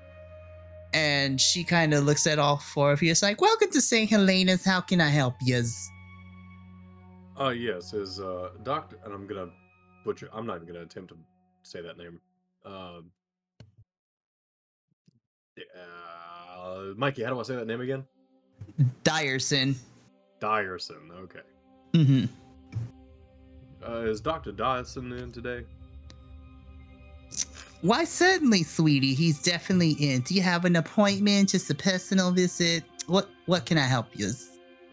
[0.93, 3.11] and she kind of looks at all four of you.
[3.11, 4.09] It's like, "Welcome to St.
[4.09, 4.63] Helena's.
[4.63, 5.63] How can I help you?"
[7.39, 9.49] Uh, yes, his uh, doctor, and I'm gonna
[10.03, 10.29] butcher.
[10.33, 11.17] I'm not even gonna attempt to
[11.63, 12.19] say that name.
[12.65, 13.11] Um,
[15.57, 18.03] uh, Mikey, how do I say that name again?
[19.03, 19.75] Dyerson.
[20.41, 21.11] Dyerson.
[21.23, 21.39] Okay.
[21.93, 22.25] Mm-hmm.
[23.87, 25.63] Uh, is Doctor Dyerson in today?
[27.81, 29.13] Why, certainly, sweetie.
[29.13, 30.21] He's definitely in.
[30.21, 31.49] Do you have an appointment?
[31.49, 32.83] Just a personal visit?
[33.07, 34.31] What What can I help you?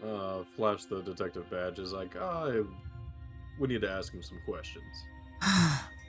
[0.05, 1.79] Uh, flash the detective badge.
[1.79, 2.61] Is like, I.
[3.59, 4.85] We need to ask him some questions.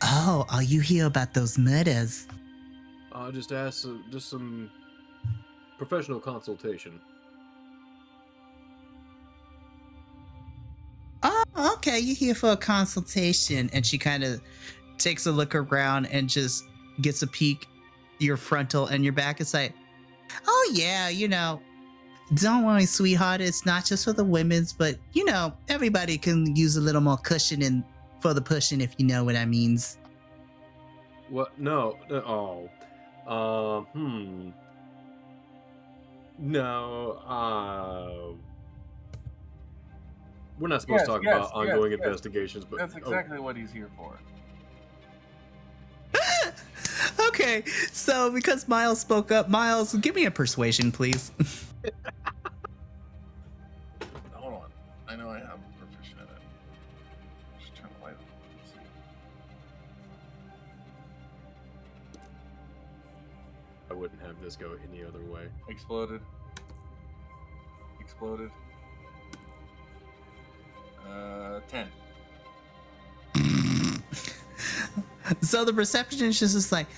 [0.03, 2.26] oh, are you here about those murders?
[3.11, 4.70] Uh, just ask uh, just some
[5.78, 7.01] professional consultation.
[11.22, 11.99] Oh, okay.
[11.99, 13.70] You're here for a consultation.
[13.72, 14.43] And she kind of
[14.99, 16.64] takes a look around and just
[17.01, 17.66] gets a peek
[18.18, 19.41] your frontal and your back.
[19.41, 19.72] It's like,
[20.47, 21.61] oh yeah, you know,
[22.35, 23.41] don't worry, sweetheart.
[23.41, 27.16] It's not just for the women's, but you know, everybody can use a little more
[27.16, 27.85] cushion in
[28.20, 29.99] for the pushing, if you know what I means.
[31.29, 31.59] What?
[31.59, 31.99] No.
[32.11, 32.70] no, Oh.
[33.26, 34.51] Uh, hmm.
[36.39, 37.12] No.
[37.26, 38.35] Uh.
[40.59, 42.07] We're not supposed Yes, to talk yes, about ongoing yes, yes.
[42.07, 44.18] investigations, but That's oh, exactly what he's here for.
[47.29, 47.62] okay,
[47.93, 51.31] so because Miles spoke up, Miles, give me a persuasion, please.
[54.33, 54.70] Hold on.
[55.09, 56.31] I know I have proficient in it.
[57.61, 58.20] Just turn the light on.
[58.57, 58.79] Let's see.
[63.91, 65.49] I wouldn't have this go any other way.
[65.68, 66.20] Exploded.
[68.01, 68.51] Exploded.
[71.09, 71.89] Uh, 10.
[75.41, 76.89] so the receptionist is just like,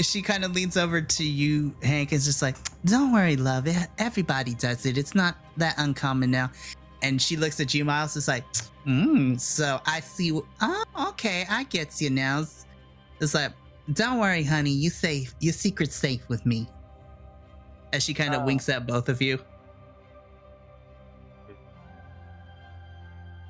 [0.00, 3.66] she kind of leans over to you, Hank, and is just like, don't worry, love.
[3.66, 4.98] It, everybody does it.
[4.98, 6.50] It's not that uncommon now.
[7.02, 8.44] And she looks at you, Miles, is like,
[8.86, 10.32] mm, so I see.
[10.60, 12.44] Oh, okay, I get you now.
[13.20, 13.52] It's like,
[13.92, 14.70] don't worry, honey.
[14.70, 15.34] You safe.
[15.40, 16.68] Your secret's safe with me.
[17.92, 18.46] As she kind of Oh.
[18.46, 19.38] winks at both of you.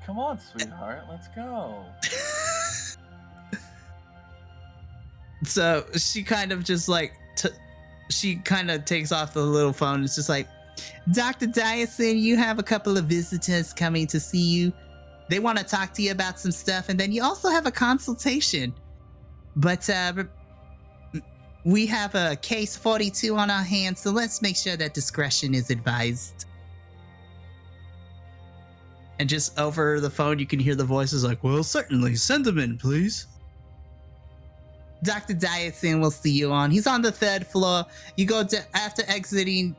[0.05, 1.03] Come on, sweetheart.
[1.09, 1.85] Let's go.
[5.45, 7.49] So she kind of just like t-
[8.09, 10.03] she kind of takes off the little phone.
[10.03, 10.47] It's just like
[11.11, 14.73] dr dyson you have a couple of visitors coming to see you.
[15.29, 17.71] They want to talk to you about some stuff and then you also have a
[17.71, 18.73] consultation.
[19.55, 20.23] But uh
[21.65, 25.69] we have a case 42 on our hands so let's make sure that discretion is
[25.69, 26.45] advised.
[29.19, 32.57] And just over the phone you can hear the voices like well certainly send them
[32.57, 33.27] in please
[35.03, 35.33] Dr.
[35.33, 36.71] Dyson will see you on.
[36.71, 37.85] He's on the third floor.
[38.17, 39.75] You go to, after exiting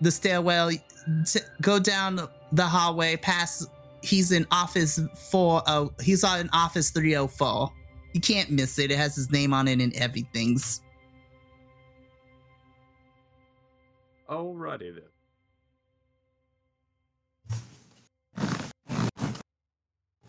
[0.00, 2.20] the stairwell, t- go down
[2.52, 3.68] the hallway past.
[4.02, 5.00] He's in office
[5.30, 5.62] four.
[5.66, 7.72] Oh, he's on office three hundred four.
[8.12, 8.90] You can't miss it.
[8.90, 10.82] It has his name on it and everything's.
[14.28, 15.13] Alrighty then.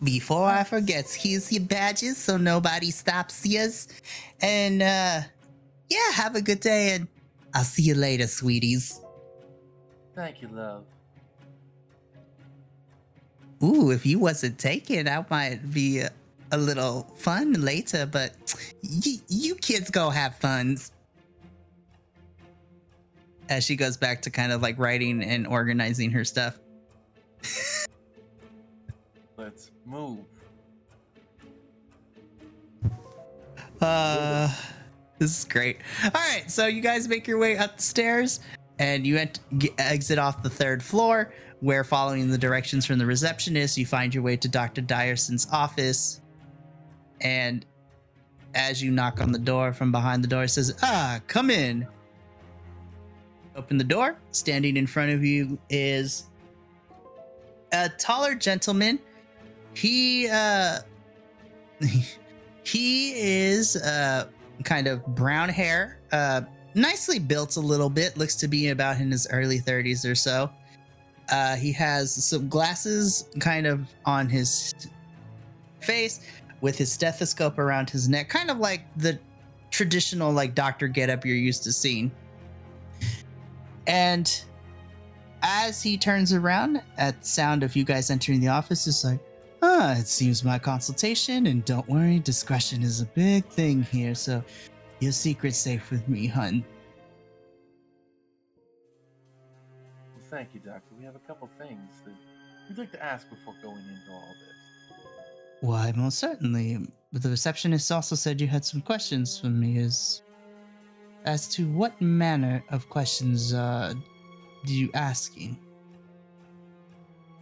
[0.02, 3.88] Before I forget, here's your badges so nobody stops yous.
[4.40, 5.20] And uh
[5.88, 7.08] yeah, have a good day and
[7.54, 9.00] I'll see you later, sweeties.
[10.14, 10.84] Thank you, love.
[13.62, 16.10] Ooh, if you wasn't taken, I might be a,
[16.52, 18.34] a little fun later, but
[18.82, 20.76] y- you kids go have fun.
[23.48, 26.58] As she goes back to kind of like writing and organizing her stuff.
[29.46, 30.18] Let's move.
[33.80, 34.52] Uh,
[35.20, 35.78] this is great.
[36.02, 38.40] All right, so you guys make your way up the stairs
[38.80, 39.38] and you ent-
[39.78, 44.24] exit off the third floor, where following the directions from the receptionist, you find your
[44.24, 44.82] way to Dr.
[44.82, 46.20] Dyerson's office.
[47.20, 47.64] And
[48.56, 51.86] as you knock on the door from behind the door, it says, Ah, come in.
[53.54, 54.16] Open the door.
[54.32, 56.24] Standing in front of you is
[57.70, 58.98] a taller gentleman.
[59.76, 60.78] He, uh,
[62.66, 64.26] he is uh
[64.64, 66.40] kind of brown hair uh
[66.74, 70.50] nicely built a little bit looks to be about in his early 30s or so.
[71.28, 74.74] Uh he has some glasses kind of on his
[75.80, 76.20] face
[76.60, 79.18] with his stethoscope around his neck kind of like the
[79.70, 82.10] traditional like doctor getup you're used to seeing.
[83.86, 84.42] And
[85.42, 89.20] as he turns around at sound of you guys entering the office it's like
[89.62, 94.42] Ah, it seems my consultation, and don't worry, discretion is a big thing here, so
[95.00, 96.64] your secret's safe with me, hun.
[100.14, 100.94] Well, thank you, Doctor.
[100.98, 102.14] We have a couple things that
[102.68, 104.56] we'd like to ask before going into all this.
[105.62, 106.78] Why, most certainly.
[107.12, 110.22] But the receptionist also said you had some questions for me as
[111.24, 113.94] as to what manner of questions uh
[114.66, 115.58] do you asking?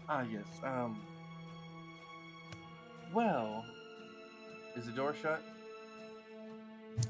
[0.09, 0.45] Ah, yes.
[0.63, 1.01] Um.
[3.15, 3.65] Well,
[4.77, 5.41] is the door shut?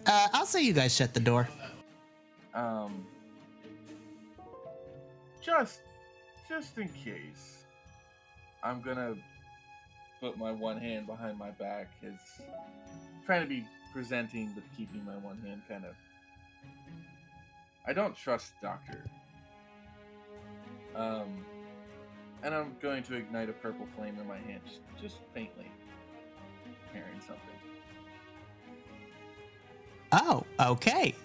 [0.06, 1.48] Uh I'll say you guys shut the door.
[2.54, 3.06] Um.
[5.42, 5.80] Just,
[6.48, 7.64] just in case,
[8.62, 9.14] I'm gonna
[10.20, 12.14] put my one hand behind my back, as
[13.26, 15.94] trying to be presenting, but keeping my one hand kind of.
[17.86, 19.04] I don't trust Doctor.
[20.96, 21.44] Um,
[22.42, 25.70] and I'm going to ignite a purple flame in my hand, just, just faintly,
[26.94, 27.40] preparing something.
[30.12, 31.14] Oh, okay.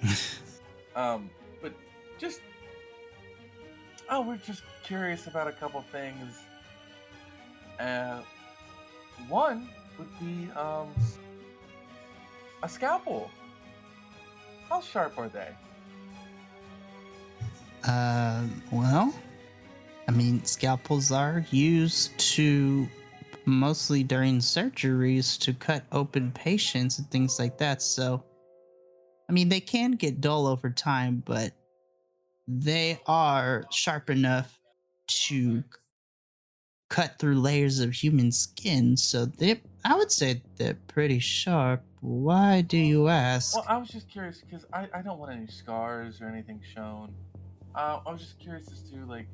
[0.96, 1.30] Um,
[1.62, 1.72] but
[2.18, 2.42] just
[4.10, 6.40] oh, we're just curious about a couple things.
[7.80, 8.22] Uh,
[9.30, 10.90] one would be um
[12.64, 13.30] a scalpel.
[14.68, 15.50] How sharp are they?
[17.88, 19.14] Uh, well,
[20.08, 22.90] I mean, scalpels are used to
[23.50, 27.82] mostly during surgeries to cut open patients and things like that.
[27.82, 28.24] So,
[29.30, 31.54] I mean, they can get dull over time, but
[32.48, 34.60] they are sharp enough
[35.08, 35.64] to
[36.90, 38.98] cut through layers of human skin.
[38.98, 41.84] So they, I would say they're pretty sharp.
[42.02, 43.56] Why do you ask?
[43.56, 47.14] Well, I was just curious because I, I don't want any scars or anything shown.
[47.76, 49.28] Uh, I was just curious as to like,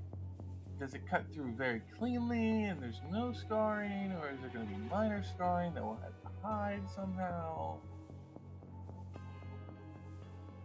[0.79, 4.73] does it cut through very cleanly and there's no scarring, or is there going to
[4.73, 7.77] be minor scarring that we'll have to hide somehow?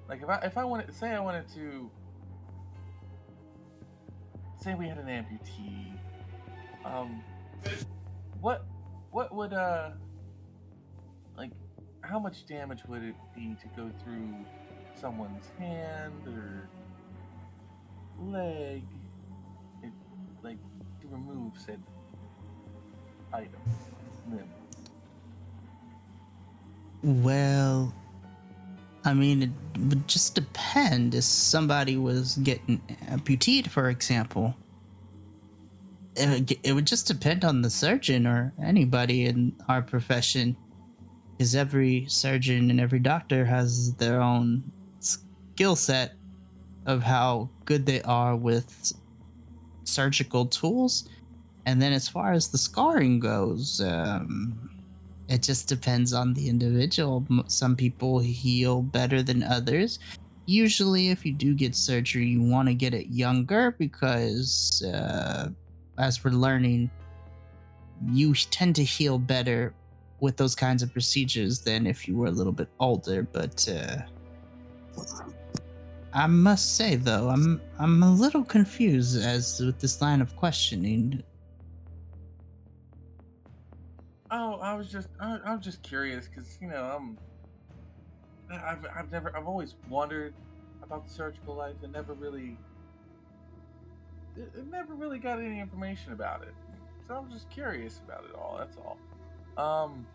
[0.08, 1.88] Like if I if I wanted say I wanted to
[4.60, 5.92] say we had an amputee,
[6.84, 7.22] um,
[8.40, 8.66] what
[9.12, 9.90] what would uh
[11.36, 11.52] like
[12.00, 14.34] how much damage would it be to go through
[14.94, 16.68] someone's hand or
[18.18, 18.82] leg
[20.42, 20.58] like
[21.00, 21.80] to remove said
[23.32, 23.60] item
[27.02, 27.94] Well,
[29.04, 34.54] I mean, it would just depend if somebody was getting amputated, for example.
[36.16, 40.56] It would just depend on the surgeon or anybody in our profession.
[41.38, 44.62] Because every surgeon and every doctor has their own
[44.98, 46.12] skill set
[46.84, 48.92] of how good they are with
[49.90, 51.08] surgical tools.
[51.66, 54.70] And then as far as the scarring goes, um,
[55.28, 57.24] it just depends on the individual.
[57.46, 59.98] Some people heal better than others.
[60.46, 65.50] Usually, if you do get surgery, you want to get it younger because, uh,
[65.98, 66.90] as we're learning,
[68.10, 69.72] you tend to heal better
[70.18, 73.22] with those kinds of procedures than if you were a little bit older.
[73.22, 73.98] But uh,
[76.12, 81.22] I must say, though, I'm I'm a little confused as with this line of questioning.
[84.30, 87.18] oh i was just i, I just curious because you know i'm
[88.50, 90.34] I've, I've never i've always wondered
[90.82, 92.56] about the surgical life and never really
[94.36, 96.54] it, never really got any information about it
[97.06, 98.98] so i'm just curious about it all that's all
[99.56, 100.06] um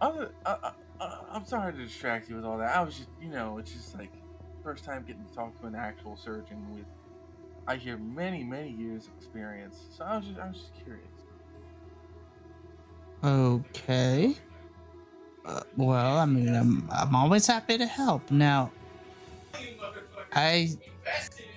[0.00, 3.28] other, uh, uh, i'm sorry to distract you with all that i was just you
[3.28, 4.12] know it's just like
[4.62, 6.84] first time getting to talk to an actual surgeon with
[7.66, 11.18] i hear many many years of experience so i was just i was just curious
[13.22, 14.34] Okay.
[15.44, 18.30] Uh, well, I mean, I'm I'm always happy to help.
[18.30, 18.70] Now,
[20.32, 20.68] I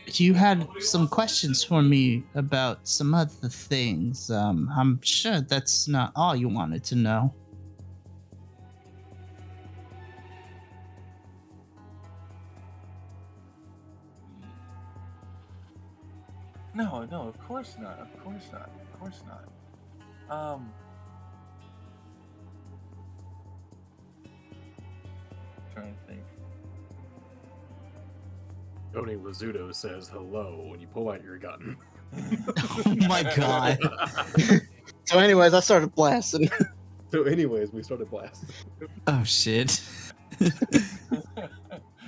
[0.08, 4.32] you had some questions for me about some other things.
[4.32, 7.34] Um, I'm sure that's not all you wanted to know.
[16.74, 18.00] No, no, of course not.
[18.00, 18.70] Of course not.
[18.94, 19.46] Of course not.
[20.30, 20.72] Um.
[25.74, 26.22] Trying to think.
[28.94, 31.78] Tony Rizzuto says hello when you pull out your gun.
[32.86, 33.78] oh my god.
[35.06, 36.50] So, anyways, I started blasting.
[37.12, 38.48] so, anyways, we started blasting.
[39.08, 39.82] Oh shit.
[40.40, 40.50] Be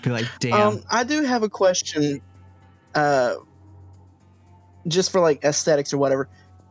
[0.09, 0.53] like, damn.
[0.53, 2.21] Um, I do have a question.
[2.95, 3.35] Uh,
[4.87, 6.29] just for like aesthetics or whatever.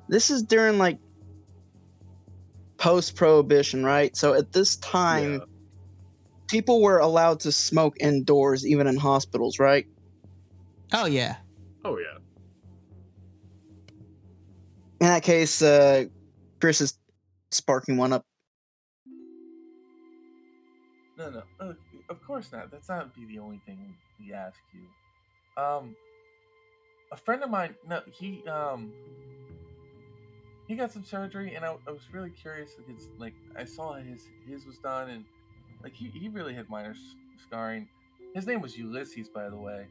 [0.08, 0.98] This is during like
[2.78, 4.16] post prohibition, right?
[4.16, 5.44] So at this time, Yeah.
[6.48, 9.86] people were allowed to smoke indoors, even in hospitals, right?
[10.94, 11.36] oh yeah.
[11.84, 12.18] Oh yeah.
[15.00, 16.04] In that case, uh,
[16.60, 16.98] Chris is
[17.50, 18.22] sparking one up.
[21.18, 21.72] No, no, uh,
[22.08, 22.70] of course not.
[22.70, 25.62] That's not be the only thing we ask you.
[25.62, 25.96] Um,
[27.12, 28.92] a friend of mine, no, he um,
[30.66, 34.26] he got some surgery, and I, I was really curious because like I saw his
[34.48, 35.24] his was done, and
[35.82, 37.14] like he he really had minor s-
[37.46, 37.86] scarring.
[38.34, 39.86] His name was Ulysses, by the way.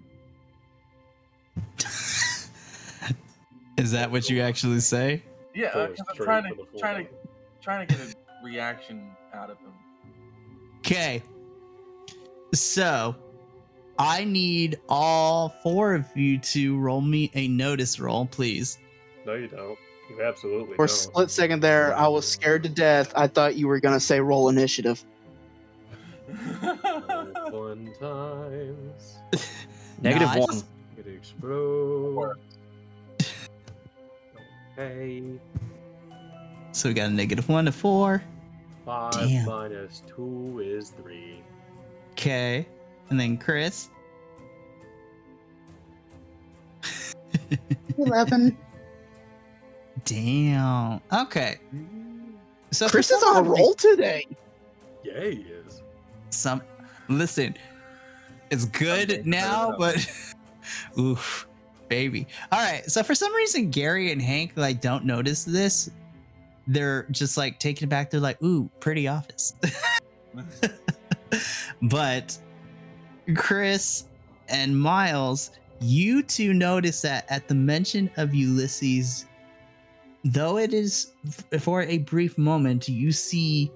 [3.78, 5.24] Is that what you actually say?
[5.53, 7.17] Yeah, Full because I'm trying to trying to body.
[7.61, 9.74] trying to get a reaction out of him.
[10.80, 11.22] Okay.
[12.53, 13.15] So,
[14.02, 18.80] I need all four of you to roll me a notice roll, please.
[19.26, 19.78] No, you don't.
[20.10, 20.97] You absolutely For a don't.
[20.97, 23.14] split second there, I was scared to death.
[23.16, 25.04] I thought you were gonna say roll initiative.
[26.62, 29.18] Fun times.
[30.02, 30.64] Negative Nah, one.
[30.97, 32.39] It explodes.
[34.78, 35.24] Okay.
[36.72, 38.24] So we got a negative one to four.
[38.86, 39.45] Five Damn.
[39.45, 41.41] minus two is three.
[42.12, 42.66] Okay.
[43.12, 43.89] And then Chris.
[47.97, 48.57] 11.
[50.05, 51.01] Damn.
[51.14, 51.59] Okay.
[52.72, 54.26] So Chris is some on a odd roll today.
[55.03, 55.82] Yeah, he is.
[56.30, 56.62] some
[57.09, 57.55] listen
[58.51, 59.97] it's good Okay, now but
[60.99, 61.47] oof
[61.89, 65.89] baby all right so for some reason garry and hank like don't notice this
[66.68, 69.55] they're just like taken aback they're like ooh pretty office
[71.82, 72.38] but
[73.36, 74.06] chris
[74.50, 79.26] and miles you two notice that at the mention of ulysses
[80.24, 81.14] though it is
[81.60, 83.72] for a brief moment you see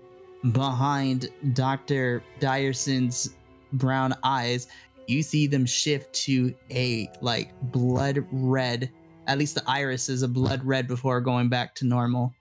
[0.51, 2.23] behind Dr.
[2.39, 3.35] Dyerson's
[3.73, 4.67] brown eyes,
[5.07, 8.91] you see them shift to a like blood red.
[9.27, 12.33] At least the iris is a blood red before going back to normal.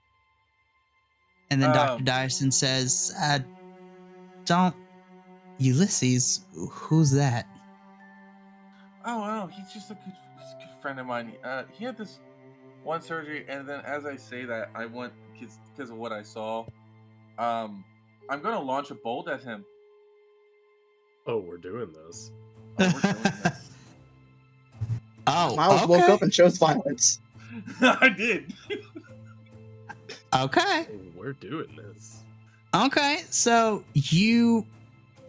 [1.49, 1.99] And then Dr.
[1.99, 2.05] Um.
[2.05, 3.39] Dyerson says, uh,
[4.45, 4.75] Don't.
[5.57, 7.47] Ulysses, who's that?
[9.05, 11.33] Oh, wow, he's just a good, he's a good friend of mine.
[11.43, 12.19] Uh, he had this
[12.83, 15.13] one surgery, and then as I say that, I went
[15.73, 16.65] because of what I saw.
[17.37, 17.83] Um,
[18.29, 19.65] I'm gonna launch a bolt at him.
[21.27, 22.31] Oh, we're doing this.
[22.79, 23.61] Oh, we're doing this.
[25.27, 27.19] Oh, Miles woke up and chose violence.
[27.81, 28.53] I did.
[30.35, 30.87] Okay.
[30.87, 32.19] Oh, we're doing this.
[32.75, 33.23] Okay.
[33.29, 34.65] So you.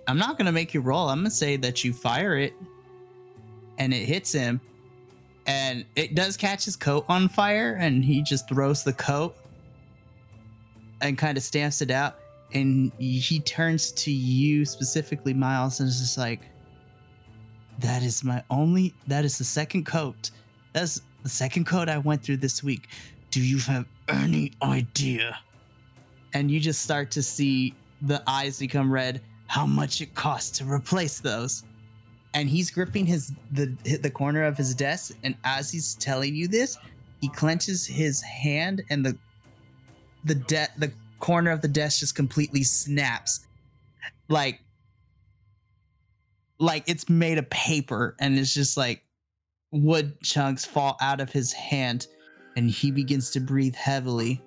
[0.07, 1.09] I'm not to make you roll.
[1.09, 2.55] I'm to say that you fire it
[3.79, 4.61] and it hits him.
[5.47, 7.77] And it does catch his coat on fire.
[7.81, 9.37] And he just throws the coat
[11.01, 12.19] and kind of stamps it out.
[12.53, 16.41] And he turns to you specifically, Miles, and is just like,
[17.81, 18.95] That is my only.
[19.09, 20.31] That is the second coat.
[20.73, 22.89] That's the second coat I went through this week.
[23.31, 25.39] Do you have any idea?
[26.35, 29.21] And you just start to see the eyes become red.
[29.47, 31.65] How much it costs to replace those?
[32.35, 33.67] And he's gripping his the
[34.03, 36.77] the corner of his desk, and as he's telling you this,
[37.21, 39.17] he clenches his hand, and the
[40.25, 43.47] the de- the corner of the desk just completely snaps,
[44.29, 44.61] like
[46.59, 49.03] like it's made of paper, and it's just like
[49.73, 52.07] wood chunks fall out of his hand,
[52.57, 54.43] and he begins to breathe heavily.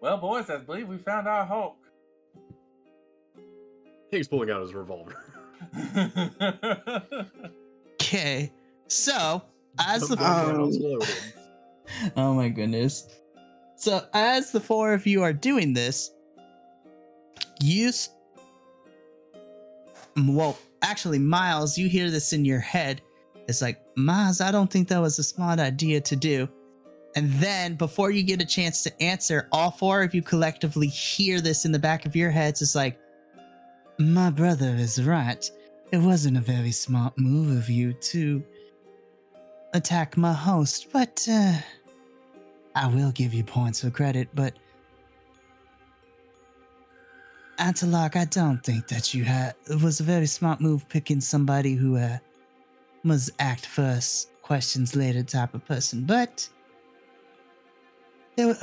[0.00, 1.76] Well, boys, I believe we found our Hulk.
[4.16, 5.16] He's pulling out his revolver.
[8.00, 8.52] Okay,
[8.86, 9.42] so
[9.80, 11.08] as the Um, It's loaded.
[12.16, 13.08] oh my goodness.
[13.76, 16.10] So as the four of you are doing this,
[17.60, 18.10] you s-
[20.16, 23.00] well, actually, Miles, you hear this in your head.
[23.48, 26.48] It's like, Miles, I don't think that was a smart idea to do.
[27.16, 31.40] And then before you get a chance to answer, all four of you collectively hear
[31.40, 32.60] this in the back of your heads.
[32.62, 32.98] It's like,
[33.98, 35.50] my brother is right.
[35.92, 38.42] It wasn't a very smart move of you to
[39.74, 41.54] attack my host, but uh,
[42.74, 44.28] I will give you points for credit.
[44.34, 44.54] But
[47.58, 51.74] Anteloc, I don't think that you had it was a very smart move picking somebody
[51.74, 52.18] who uh,
[53.04, 56.04] was act first, questions later type of person.
[56.04, 56.48] But
[58.36, 58.56] were,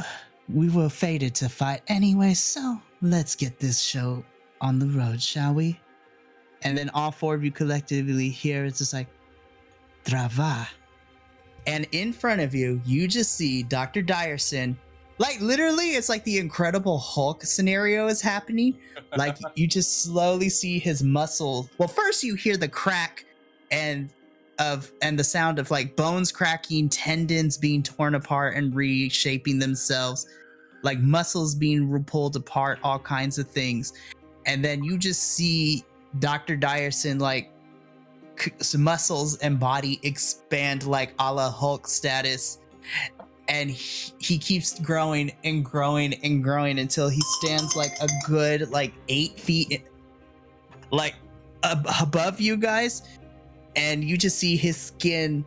[0.50, 4.26] we were fated to fight anyway, so let's get this show
[4.62, 5.80] on the road, shall we?
[6.64, 9.08] And then all four of you collectively hear it's just like,
[10.06, 10.68] Drava.
[11.68, 14.02] And in front of you, you just see Dr.
[14.02, 14.76] Dyerson.
[15.18, 18.78] Like literally, it's like the Incredible Hulk scenario is happening.
[19.16, 21.70] Like you just slowly see his muscle.
[21.78, 23.26] Well, first you hear the crack
[23.70, 24.10] and
[24.60, 30.28] of and the sound of like bones cracking, tendons being torn apart and reshaping themselves,
[30.82, 33.94] like muscles being pulled apart, all kinds of things.
[34.46, 35.84] And then you just see
[36.20, 36.58] Dr.
[36.58, 37.52] Dyerson like
[38.78, 42.60] muscles and body expand like a la Hulk status.
[43.48, 48.70] And he, he keeps growing and growing and growing until he stands like a good
[48.72, 49.84] like eight feet
[50.92, 51.16] like
[51.64, 53.04] ab- above you guys.
[53.76, 55.46] And you just see his skin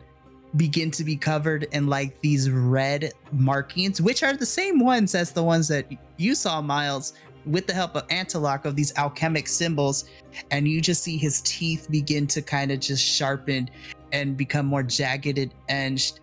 [0.55, 5.31] begin to be covered in like these red markings, which are the same ones as
[5.31, 5.85] the ones that
[6.17, 7.13] you saw, Miles,
[7.45, 10.05] with the help of Anteloc of these alchemic symbols
[10.51, 13.69] and you just see his teeth begin to kind of just sharpen
[14.11, 16.19] and become more jagged and edged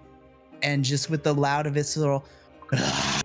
[0.62, 2.25] and just with the loud of its little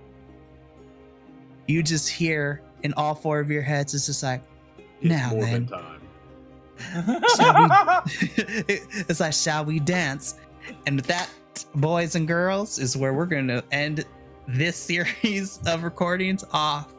[1.67, 4.41] you just hear in all four of your heads it's just like
[5.01, 5.65] It's Now more then.
[5.65, 6.01] than time.
[8.37, 10.35] it's like, shall we dance?
[10.85, 11.29] And with that,
[11.75, 14.05] boys and girls, is where we're going to end
[14.47, 16.93] this series of recordings off.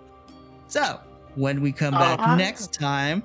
[0.68, 1.00] So,
[1.34, 2.36] when we come back Uh-huh.
[2.36, 3.22] next time,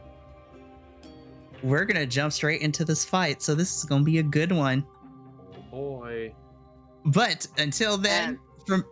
[1.62, 3.42] we're going to jump straight into this fight.
[3.42, 4.86] So, this is going to be a good one.
[5.54, 6.34] Oh boy.
[7.06, 8.86] But until then, from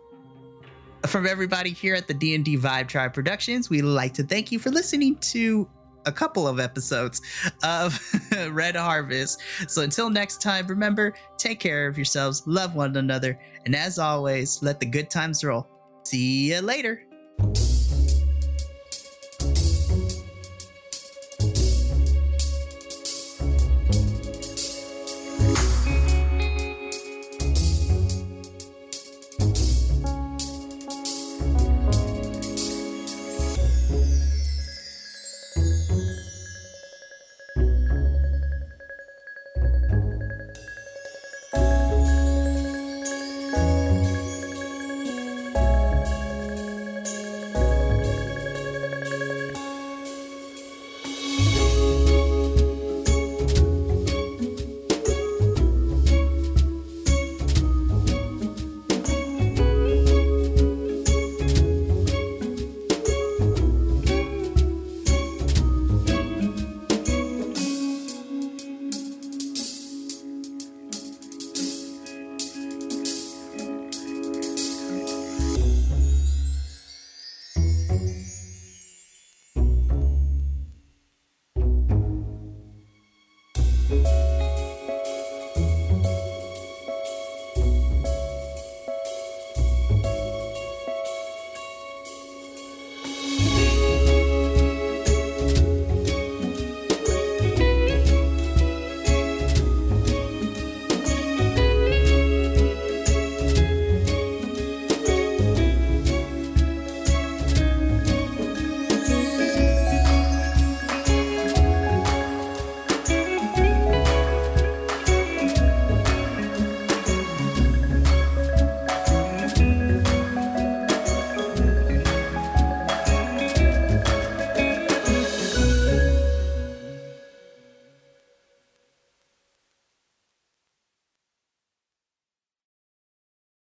[1.06, 4.70] from everybody here at the D&D Vibe Tribe Productions, we'd like to thank you for
[4.70, 5.68] listening to
[6.06, 7.20] a couple of episodes
[7.64, 7.98] of
[8.50, 9.40] Red Harvest.
[9.66, 13.36] So until next time, remember, take care of yourselves, love one another,
[13.66, 15.66] and as always, let the good times roll.
[16.04, 17.02] See you later.